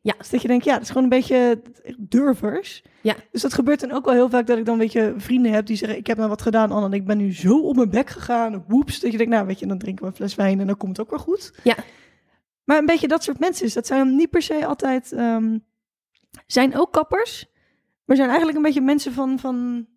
[0.02, 0.14] Ja.
[0.18, 1.62] Dus dat je denkt, ja, dat is gewoon een beetje
[1.98, 2.84] durvers.
[3.02, 3.16] Ja.
[3.32, 5.66] Dus dat gebeurt dan ook wel heel vaak dat ik dan, weet je, vrienden heb
[5.66, 7.90] die zeggen, ik heb nou wat gedaan, Anne, en ik ben nu zo op mijn
[7.90, 9.00] bek gegaan, woeps.
[9.00, 10.98] Dat je denkt, nou, weet je, dan drinken we een fles wijn en dan komt
[10.98, 11.54] het ook weer goed.
[11.64, 11.76] Ja.
[12.64, 15.58] Maar een beetje dat soort mensen is, dat zijn niet per se altijd, ehm,
[16.48, 17.46] zijn ook kappers,
[18.06, 19.88] maar zijn eigenlijk een beetje mensen van, van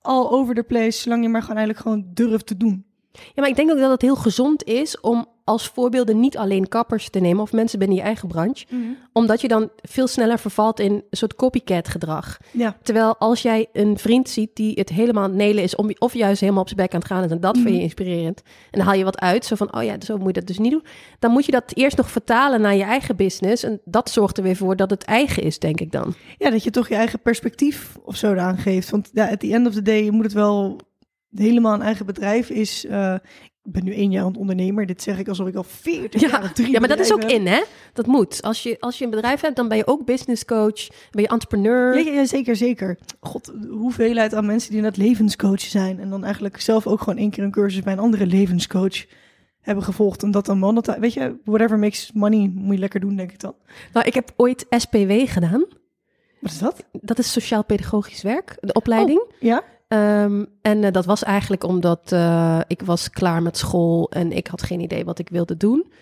[0.00, 2.86] all over the place, zolang je maar gewoon eigenlijk gewoon durft te doen.
[3.12, 6.68] Ja, maar ik denk ook dat het heel gezond is om als voorbeelden niet alleen
[6.68, 8.66] kappers te nemen of mensen binnen je eigen branche.
[9.12, 12.38] Omdat je dan veel sneller vervalt in een soort copycat gedrag.
[12.50, 12.76] Ja.
[12.82, 16.60] Terwijl als jij een vriend ziet die het helemaal nelen is, om, of juist helemaal
[16.62, 17.82] op zijn bek aan het gaan is, en dat vind je Mhm.
[17.82, 18.42] inspirerend.
[18.70, 20.58] En dan haal je wat uit, zo van, oh ja, zo moet je dat dus
[20.58, 20.84] niet doen.
[21.18, 23.62] Dan moet je dat eerst nog vertalen naar je eigen business.
[23.62, 26.14] En dat zorgt er weer voor dat het eigen is, denk ik dan.
[26.38, 28.90] Ja, dat je toch je eigen perspectief of zo eraan geeft.
[28.90, 30.80] Want ja, at the end of the day, je moet het wel
[31.34, 32.84] helemaal een eigen bedrijf is.
[32.86, 33.14] eh,
[33.72, 34.86] ben nu één jaar aan het ondernemer.
[34.86, 37.24] Dit zeg ik alsof ik al 40 jaar of drie ja, maar dat is ook
[37.24, 37.62] in, hè?
[37.92, 38.42] Dat moet.
[38.42, 41.28] Als je, als je een bedrijf hebt, dan ben je ook business coach, ben je
[41.28, 41.98] entrepreneur.
[41.98, 42.98] Ja, ja, ja, zeker, zeker.
[43.20, 46.00] God, de hoeveelheid aan mensen die net levenscoach zijn.
[46.00, 49.04] En dan eigenlijk zelf ook gewoon één keer een cursus bij een andere levenscoach
[49.60, 50.22] hebben gevolgd.
[50.22, 51.00] En dat dan monetize.
[51.00, 53.54] Weet je, whatever makes money, moet je lekker doen, denk ik dan.
[53.92, 55.64] Nou, ik heb ooit SPW gedaan.
[56.40, 56.84] Wat is dat?
[56.92, 59.32] Dat is sociaal-pedagogisch werk, de opleiding.
[59.40, 59.62] Ja?
[59.88, 64.46] Ehm, en eh, dat was eigenlijk omdat eh, ik was klaar met school en ik
[64.46, 65.92] had geen idee wat ik wilde doen.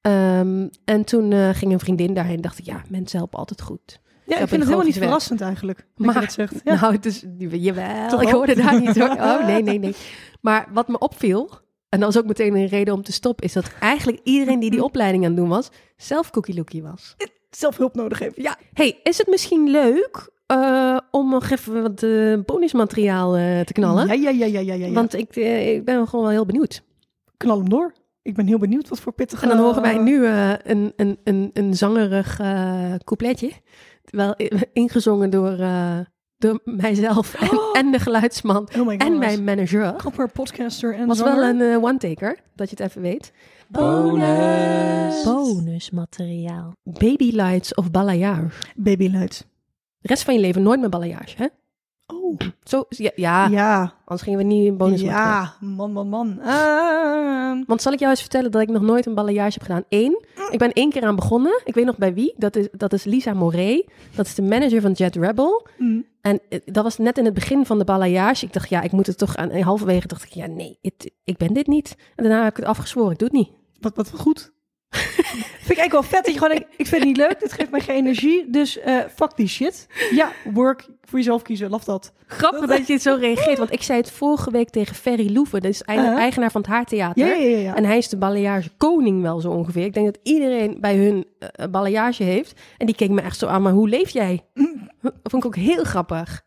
[0.00, 3.62] Ehm, en toen eh, ging een vriendin daarheen en dacht ik, ja, mensen helpen altijd
[3.62, 4.00] goed.
[4.26, 5.06] Ja, ik vind het helemaal niet werk.
[5.06, 5.86] verrassend eigenlijk.
[5.96, 6.54] Maar- dat zegt.
[6.64, 6.80] Ja.
[6.80, 9.08] Nou, het is, jawel, Toch ik hoorde daar niet hoor.
[9.30, 9.94] Oh, nee, nee, nee.
[10.40, 11.50] Maar wat me opviel,
[11.88, 14.70] en dat was ook meteen een reden om te stoppen, is dat eigenlijk iedereen die
[14.70, 17.16] die opleiding aan het doen was, zelf cookie was.
[17.50, 18.36] Zelf hulp nodig heeft.
[18.36, 18.56] Ja.
[18.72, 24.06] hey, is het misschien leuk eh, om nog even wat eh, bonusmateriaal eh, te knallen?
[24.06, 24.92] Ja, ja, ja, ja, ja, ja.
[24.92, 26.82] Want ik, ik ben gewoon wel heel benieuwd.
[27.36, 27.92] knal hem door.
[28.22, 29.42] Ik ben heel benieuwd wat voor pittige...
[29.42, 32.40] En dan horen wij nu eh, een, een, een, een zangerig
[33.04, 33.50] coupletje.
[34.04, 34.34] Wel
[34.72, 35.98] ingezongen door, eh,
[36.38, 37.78] door mijzelf en, Oh.
[37.78, 39.92] en de geluidsman Oh en mijn manager.
[39.92, 41.36] Kapper, podcaster en Was zanger.
[41.36, 43.32] wel een one-taker, dat je het even weet.
[43.68, 45.22] Bonus.
[45.24, 46.72] Bonusmateriaal.
[46.82, 48.48] Baby Lights of Balayage.
[48.76, 49.46] Babyluid.
[50.00, 51.46] De rest van je leven nooit meer balayage, hè?
[52.06, 52.38] Oh.
[52.64, 53.94] Zo, ja, ja, Ja.
[54.04, 55.54] anders gingen we niet in bonus Ja.
[55.60, 56.40] Man, man, man.
[56.40, 59.84] Ehm, Want zal ik jou eens vertellen dat ik nog nooit een balayage heb gedaan?
[59.88, 61.60] Eén, ik ben één keer aan begonnen.
[61.64, 62.34] Ik weet nog bij wie.
[62.36, 63.86] Dat is, dat is Lisa Moret.
[64.14, 65.66] Dat is de manager van Jet Rebel.
[65.78, 66.04] mm.
[66.20, 68.44] En eh, dat was net in het begin van de balayage.
[68.46, 69.50] Ik dacht, ja, ik moet het toch aan.
[69.50, 71.96] En halverwege dacht ik, ja, nee, het- ik ben dit niet.
[72.16, 73.12] En daarna heb ik het afgezworen.
[73.12, 73.50] Ik doe het niet.
[73.80, 74.52] Wat, wat goed.
[74.98, 77.52] vind ik eigenlijk wel vet dat je gewoon denkt, ik vind het niet leuk, dit
[77.52, 79.86] geeft mij geen energie, dus eh fuck die shit.
[80.10, 82.12] Ja, work, voor jezelf kiezen, laf dat.
[82.26, 83.58] Grappig dat je het zo reageert.
[83.58, 85.60] Want ik zei het vorige week tegen Ferry Loeven.
[85.60, 86.16] Dat is Uh-huh.
[86.18, 87.26] eigenaar van het Haartheater.
[87.26, 87.74] Ja, ja, ja.
[87.74, 89.84] En hij is de balayage koning wel zo ongeveer.
[89.84, 92.60] Ik denk dat iedereen bij hun eh, balayage heeft.
[92.78, 94.44] En die keek me echt zo aan, maar hoe leef jij?
[95.02, 96.42] Dat vond ik ook heel grappig.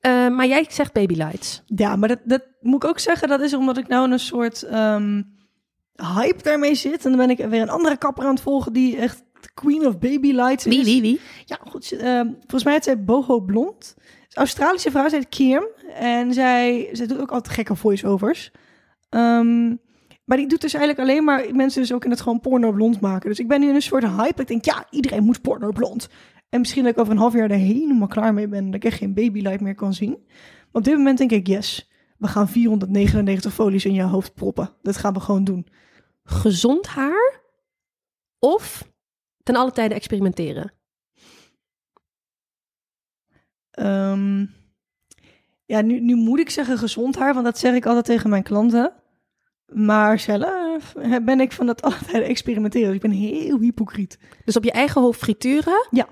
[0.00, 1.62] Eh, maar jij zegt baby lights.
[1.66, 4.62] Ja, maar dat, dat moet ik ook zeggen, dat is omdat ik nou een soort
[4.62, 5.22] ehm,
[5.94, 7.04] hype daarmee zit.
[7.04, 9.22] En dan ben ik weer een andere kapper aan het volgen die echt
[9.54, 10.76] queen of baby lights is.
[10.76, 11.20] Wie, wie, wie?
[11.44, 11.92] Ja, goed.
[11.92, 13.94] ehm, volgens mij heet zij Boho Blond.
[14.32, 15.66] Australische vrouw, ze heet Kim.
[15.94, 18.50] En zij, zij doet ook altijd gekke voice-overs.
[19.08, 19.68] Ehm,
[20.24, 23.00] maar die doet dus eigenlijk alleen maar mensen dus ook in het gewoon porno blond
[23.00, 23.28] maken.
[23.28, 24.42] Dus ik ben nu in een soort hype.
[24.42, 26.08] Ik denk, ja, iedereen moet porno blond.
[26.48, 28.64] En misschien dat ik over een half jaar er helemaal klaar mee ben.
[28.64, 30.10] Dat ik echt geen babylight meer kan zien.
[30.10, 31.90] Maar op dit moment denk ik, yes.
[32.18, 34.70] We gaan 499 folies in je hoofd proppen.
[34.82, 35.66] Dat gaan we gewoon doen.
[36.24, 37.40] Gezond haar
[38.38, 38.92] of
[39.42, 40.72] ten alle tijde experimenteren?
[43.70, 44.46] Ehm,
[45.64, 48.42] ja, nu, nu moet ik zeggen gezond haar, want dat zeg ik altijd tegen mijn
[48.42, 48.92] klanten.
[49.72, 52.86] Maar zelf ben ik van dat altijd experimenteren.
[52.86, 54.18] Dus ik ben heel hypocriet.
[54.44, 55.86] Dus op je eigen hoofd frituren.
[55.90, 56.08] Ja.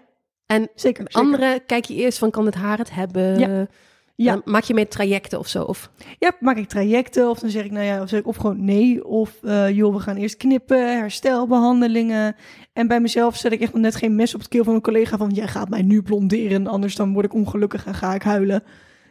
[0.46, 1.02] En Zeker.
[1.02, 1.20] zeker.
[1.20, 3.38] andere kijk je eerst van, kan het haar het hebben?
[3.38, 3.66] Ja.
[4.14, 4.32] Ja.
[4.32, 5.62] Dan maak je mee trajecten of zo?
[5.62, 5.90] Of...
[6.18, 8.64] Ja, maak ik trajecten of dan zeg ik, nou ja, of zeg ik of gewoon
[8.64, 9.04] nee.
[9.04, 12.36] Of eh, joh, we gaan eerst knippen, herstelbehandelingen.
[12.72, 15.16] En bij mezelf zet ik echt net geen mes op het keel van een collega
[15.16, 18.62] van, jij gaat mij nu blonderen, anders dan word ik ongelukkig en ga ik huilen.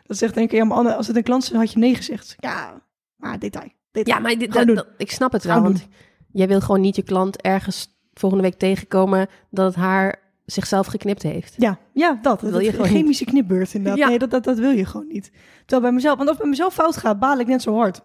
[0.03, 1.95] Dat zegt denk ik, ja, maar Anne, als het een klant is, had je nee
[1.95, 2.35] gezegd.
[2.39, 2.81] Ja,
[3.15, 3.69] maar detail.
[3.91, 4.15] detail.
[4.17, 4.75] Ja, maar dit, Gewoon dat- doen.
[4.75, 5.61] dat- ik snap het wel.
[5.61, 5.87] Want
[6.31, 11.23] jij wil gewoon niet je klant ergens volgende week tegenkomen dat het haar zichzelf geknipt
[11.23, 11.53] heeft.
[11.57, 12.41] Ja, ja, dat.
[12.41, 13.99] wil je een gewoon chemische knipbeurt inderdaad.
[13.99, 14.07] Ja.
[14.07, 15.31] Nee, dat, dat, dat wil je gewoon niet.
[15.59, 18.01] Terwijl bij mezelf, want als het bij mezelf fout gaat, baal ik net zo hard.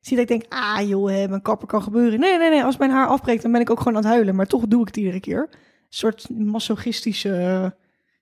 [0.00, 2.20] zie dat ik denk, ah joh, hè, mijn kapper kan gebeuren.
[2.20, 4.34] Nee, nee, nee, als mijn haar afbreekt, dan ben ik ook gewoon aan het huilen.
[4.34, 5.48] Maar toch doe ik het iedere keer.
[5.50, 5.58] Een
[5.88, 7.66] soort masochistische eh,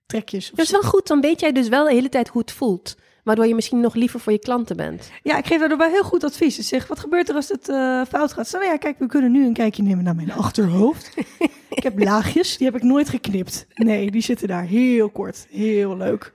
[0.05, 0.49] trekjes.
[0.49, 0.81] Dat is zo.
[0.81, 2.95] wel goed, dan weet jij dus wel de hele tijd hoe het voelt.
[3.23, 5.11] Waardoor je misschien nog liever voor je klanten bent.
[5.23, 6.59] Ja, ik geef daardoor wel heel goed advies.
[6.59, 8.47] Ik zeg, wat gebeurt er als het eh, fout gaat?
[8.47, 11.13] Zo, nou ja, kijk, we kunnen nu een kijkje nemen naar mijn achterhoofd.
[11.75, 13.65] ik heb laagjes, die heb ik nooit geknipt.
[13.73, 15.47] Nee, die zitten daar heel kort.
[15.49, 16.33] Heel leuk.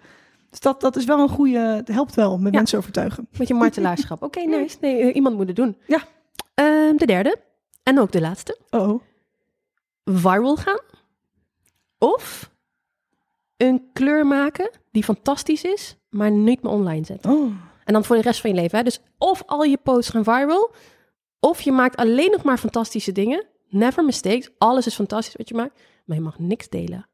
[0.51, 2.59] Dus dat, dat is wel een goede, het helpt wel met Ja.
[2.59, 3.29] mensen overtuigen.
[3.39, 4.23] Met je martelaarschap.
[4.23, 4.77] Oké, nice.
[4.81, 5.77] Nee, eh, iemand moet het doen.
[5.87, 6.03] Ja.
[6.55, 7.39] Ehm, de derde.
[7.83, 8.59] En ook de laatste.
[8.71, 9.01] Oh,
[10.05, 10.81] Viral gaan.
[11.99, 12.51] Of
[13.57, 17.31] een kleur maken die fantastisch is, maar niet meer online zetten.
[17.31, 17.53] oh.
[17.85, 18.79] En dan voor de rest van je leven.
[18.79, 18.85] Hè?
[18.85, 20.71] Dus of al je posts gaan viral,
[21.41, 23.45] of je maakt alleen nog maar fantastische dingen.
[23.69, 24.51] Never mistakes.
[24.59, 27.09] Alles is fantastisch wat je maakt, maar je mag niks delen.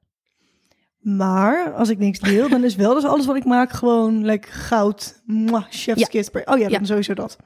[0.98, 4.52] Maar als ik niks deel, dan is wel dus alles wat ik maak gewoon lekker
[4.52, 5.22] goud.
[5.26, 6.06] Mwah, chef's Ja.
[6.06, 6.30] kiss.
[6.30, 6.84] Oh ja, dan Ja.
[6.84, 7.36] sowieso dat.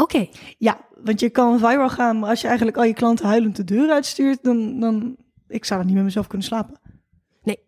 [0.00, 0.28] Oké.
[0.58, 3.64] Ja, want je kan viral gaan, maar als je eigenlijk al je klanten huilend de
[3.64, 5.16] deur uitstuurt, dan, dan
[5.48, 6.80] ik zou dan niet met mezelf kunnen slapen.
[7.42, 7.58] Nee.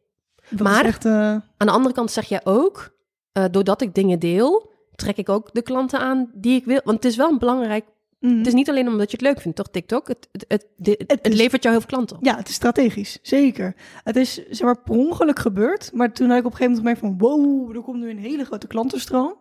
[0.50, 1.12] Dat Maar- echt, eh,
[1.56, 2.94] Aan de andere kant zeg jij ook,
[3.32, 6.80] eh, doordat ik dingen deel, trek ik ook de klanten aan die ik wil.
[6.84, 7.84] Want het is wel een belangrijk.
[8.30, 8.38] Mm.
[8.38, 9.68] Het is niet alleen omdat je het leuk vindt, toch?
[9.68, 10.08] TikTok.
[10.08, 12.24] Het, het, het, het, is- levert jou heel veel klanten op.
[12.24, 13.74] Ja, het is strategisch, zeker.
[14.04, 16.98] Het is zeg maar per ongeluk gebeurd, maar toen had ik op een gegeven moment
[16.98, 19.36] gemerkt van wow, er komt nu een hele grote klantenstroom.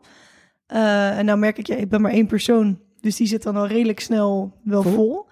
[0.66, 3.56] Eh, en nou merk ik, ja, ik ben maar één persoon, dus die zit dan
[3.56, 4.92] al redelijk snel wel Vol.
[4.94, 5.26] vol.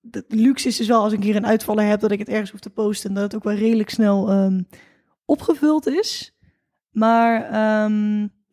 [0.00, 2.50] De luxe is dus wel als ik keer een uitvaller heb dat ik het ergens
[2.50, 4.62] hoef te posten en dat het ook wel redelijk snel ehm,
[5.24, 6.36] opgevuld is.
[6.90, 7.50] Maar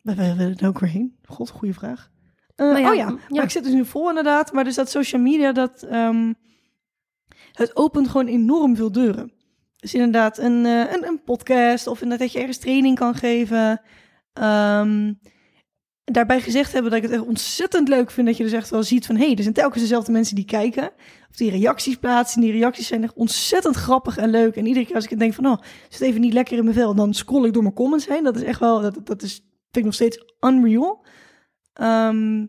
[0.02, 1.16] waar waar wil het ook weer heen?
[1.24, 2.10] God, goede vraag.
[2.58, 3.18] Eh, ja, oh ja, ja.
[3.28, 4.52] maar ik zit dus nu vol inderdaad.
[4.52, 6.32] Maar dus dat social media, dat ehm,
[7.52, 9.32] het opent gewoon enorm veel deuren.
[9.76, 13.80] Dus inderdaad een, eh, een, een podcast of inderdaad dat je ergens training kan geven.
[14.32, 15.12] Ehm,
[16.04, 18.82] daarbij gezegd hebben dat ik het echt ontzettend leuk vind dat je dus echt wel
[18.82, 19.16] ziet van...
[19.16, 20.90] hé, hey, er zijn telkens dezelfde mensen die kijken.
[21.30, 22.42] Of die reacties plaatsen.
[22.42, 24.56] En die reacties zijn echt ontzettend grappig en leuk.
[24.56, 26.94] En iedere keer als ik denk van, oh, zit even niet lekker in mijn vel...
[26.94, 28.24] dan scroll ik door mijn comments heen.
[28.24, 31.04] Dat is echt wel, dat, dat is, vind ik nog steeds unreal.
[31.78, 32.46] Ehm,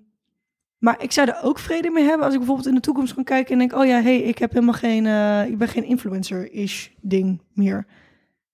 [0.77, 3.23] maar ik zou er ook vrede mee hebben als ik bijvoorbeeld in de toekomst kan
[3.23, 6.87] kijken en denk, oh ja, hey, ik heb helemaal geen, eh, ik ben geen influencer-ish
[7.01, 7.85] ding meer.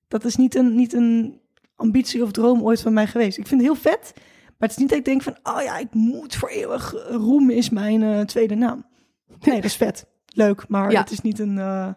[0.07, 1.39] Dat is niet een, niet een
[1.75, 3.37] ambitie of droom ooit van mij geweest.
[3.37, 4.11] Ik vind het heel vet,
[4.45, 7.15] maar het is niet dat ik denk van, oh ja, ik moet voor eeuwig eh,
[7.15, 8.85] roem is mijn eh, tweede naam.
[9.39, 10.05] Nee, dat is vet.
[10.33, 10.99] Leuk, maar Ja.
[10.99, 11.89] het is niet een, eh,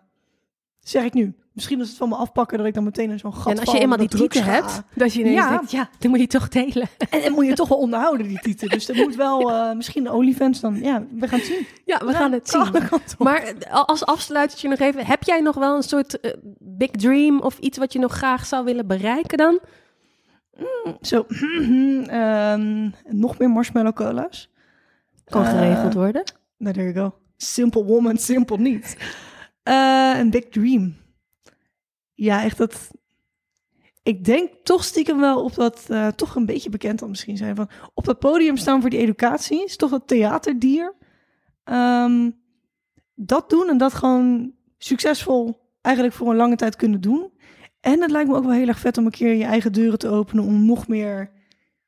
[0.81, 1.35] zeg ik nu.
[1.59, 3.73] Misschien als het van me afpakken dat ik dan meteen in zo'n gat en als
[3.73, 5.49] je eenmaal die titel hebt, dat je ineens Ja.
[5.49, 6.89] denkt, ja, dan moet je toch delen.
[7.11, 8.69] En dan moet je toch wel onderhouden, die titel.
[8.69, 10.79] Dus dat moet wel, eh, misschien de OnlyFans dan.
[10.83, 11.67] Ja, we gaan het zien.
[11.85, 12.67] Ja, we gaan het zien.
[13.19, 17.41] Maar eh, als afsluitertje nog even, heb jij nog wel een soort eh, big dream
[17.41, 19.61] of iets wat je nog graag zou willen bereiken dan?
[21.01, 21.27] Zo,
[22.07, 24.51] ehm, nog meer marshmallow cola's.
[25.25, 26.23] Kan geregeld worden.
[26.59, 27.15] Nou, there you go.
[27.37, 28.97] Simple woman, simple niet.
[29.63, 30.97] Eh, een big dream.
[32.21, 32.91] Ja, echt dat...
[34.03, 37.57] Ik denk toch stiekem wel op dat, eh, toch een beetje bekend dan misschien zijn
[37.57, 37.69] van...
[37.95, 40.95] Op dat podium staan voor die educatie, is toch dat theaterdier.
[41.65, 42.31] Ehm,
[43.15, 47.33] dat doen en dat gewoon succesvol eigenlijk voor een lange tijd kunnen doen.
[47.81, 49.99] En het lijkt me ook wel heel erg vet om een keer je eigen deuren
[49.99, 51.31] te openen om nog meer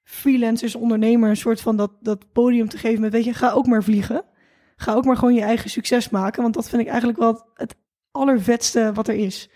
[0.03, 3.66] freelancers, ondernemers, een soort van dat, dat podium te geven met, weet je, ga ook
[3.66, 4.24] maar vliegen.
[4.76, 7.76] Ga ook maar gewoon je eigen succes maken, want dat vind ik eigenlijk wel het
[8.11, 9.51] allervetste wat er is.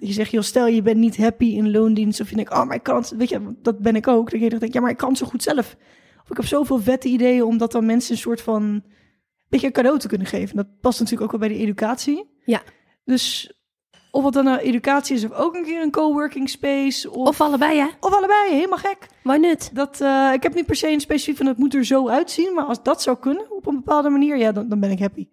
[0.00, 2.64] Dat je zegt, joh, stel je bent niet happy in loondienst of je denkt, oh,
[2.64, 4.30] maar ik kan het, weet je, dat ben ik ook.
[4.30, 5.76] Dat je denkt, ja, maar ik kan het zo goed zelf.
[6.22, 8.82] Of ik heb zoveel vette ideeën om dat dan mensen een soort van,
[9.48, 10.56] beetje een cadeau te kunnen geven.
[10.56, 12.30] Dat past natuurlijk ook wel bij de educatie.
[12.44, 12.62] Ja.
[13.04, 13.54] Dus
[14.10, 17.10] of wat dan nou educatie is of ook een keer een coworking space.
[17.10, 17.86] Of, Of allebei, hè?
[18.00, 19.06] of allebei, helemaal gek.
[19.22, 19.74] Why not?
[19.74, 22.54] Dat, eh, ik heb niet per se een specifiek van het moet er zo uitzien.
[22.54, 25.28] Maar als dat zou kunnen op een bepaalde manier, ja, dan, dan ben ik happy.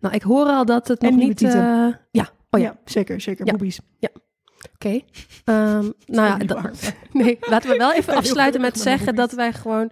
[0.00, 1.42] Nou, ik hoor al dat het En nog niet...
[1.42, 3.46] eh, ja, oh ja, zeker, zeker.
[3.46, 3.52] Ja.
[3.52, 3.80] Boobies.
[4.74, 5.00] oké.
[5.44, 9.90] Ehm, nou ja, dat- nee, laten we wel even afsluiten met zeggen dat wij gewoon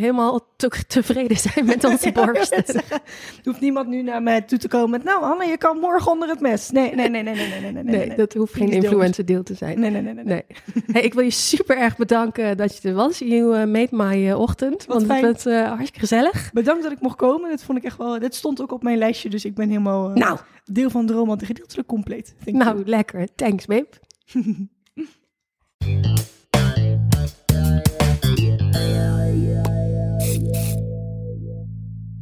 [0.00, 2.64] helemaal te- tevreden zijn met onze borsten.
[2.66, 3.00] Er
[3.44, 5.04] hoeft niemand nu naar mij toe te komen met...
[5.04, 6.70] Nou, Anne, je kan morgen onder het mes.
[6.70, 8.06] Nee, nee, nee, nee, nee, nee, nee, nee.
[8.06, 9.80] Nee, dat hoeft geen influencer deel te zijn.
[9.80, 10.24] Nee, nee, nee, nee.
[10.24, 10.44] nee.
[10.74, 10.84] Nee.
[10.92, 13.18] Hey, ik wil je super erg bedanken dat je er was.
[13.18, 14.86] You uh, made my eh, ochtend.
[14.86, 15.24] Wat want fijn.
[15.24, 16.50] het was eh, hartstikke gezellig.
[16.52, 17.50] Bedankt dat ik mocht komen.
[17.50, 18.18] Dat vond ik echt wel...
[18.18, 21.12] Dit stond ook op mijn lijstje, dus ik ben helemaal eh, Nou, deel van de
[21.12, 21.40] roman.
[21.44, 22.34] Gedeeltelijk compleet.
[22.44, 22.86] Nou, you.
[22.86, 23.28] lekker.
[23.34, 23.88] Thanks, babe.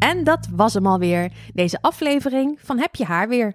[0.01, 3.55] En dat was hem alweer, deze aflevering van Heb je haar weer.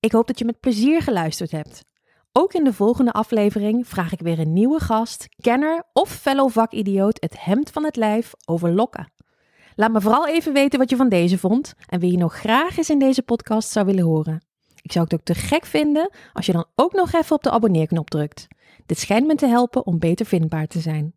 [0.00, 1.84] Ik hoop dat je met plezier geluisterd hebt.
[2.32, 7.20] Ook in de volgende aflevering vraag ik weer een nieuwe gast, kenner of fellow vakidioot
[7.20, 9.12] het hemd van het lijf over lokken.
[9.74, 12.76] Laat me vooral even weten wat je van deze vond en wie je nog graag
[12.76, 14.44] eens in deze podcast zou willen horen.
[14.82, 17.50] Ik zou het ook te gek vinden als je dan ook nog even op de
[17.50, 18.46] abonneerknop drukt.
[18.86, 21.14] Dit schijnt me te helpen om beter vindbaar te zijn.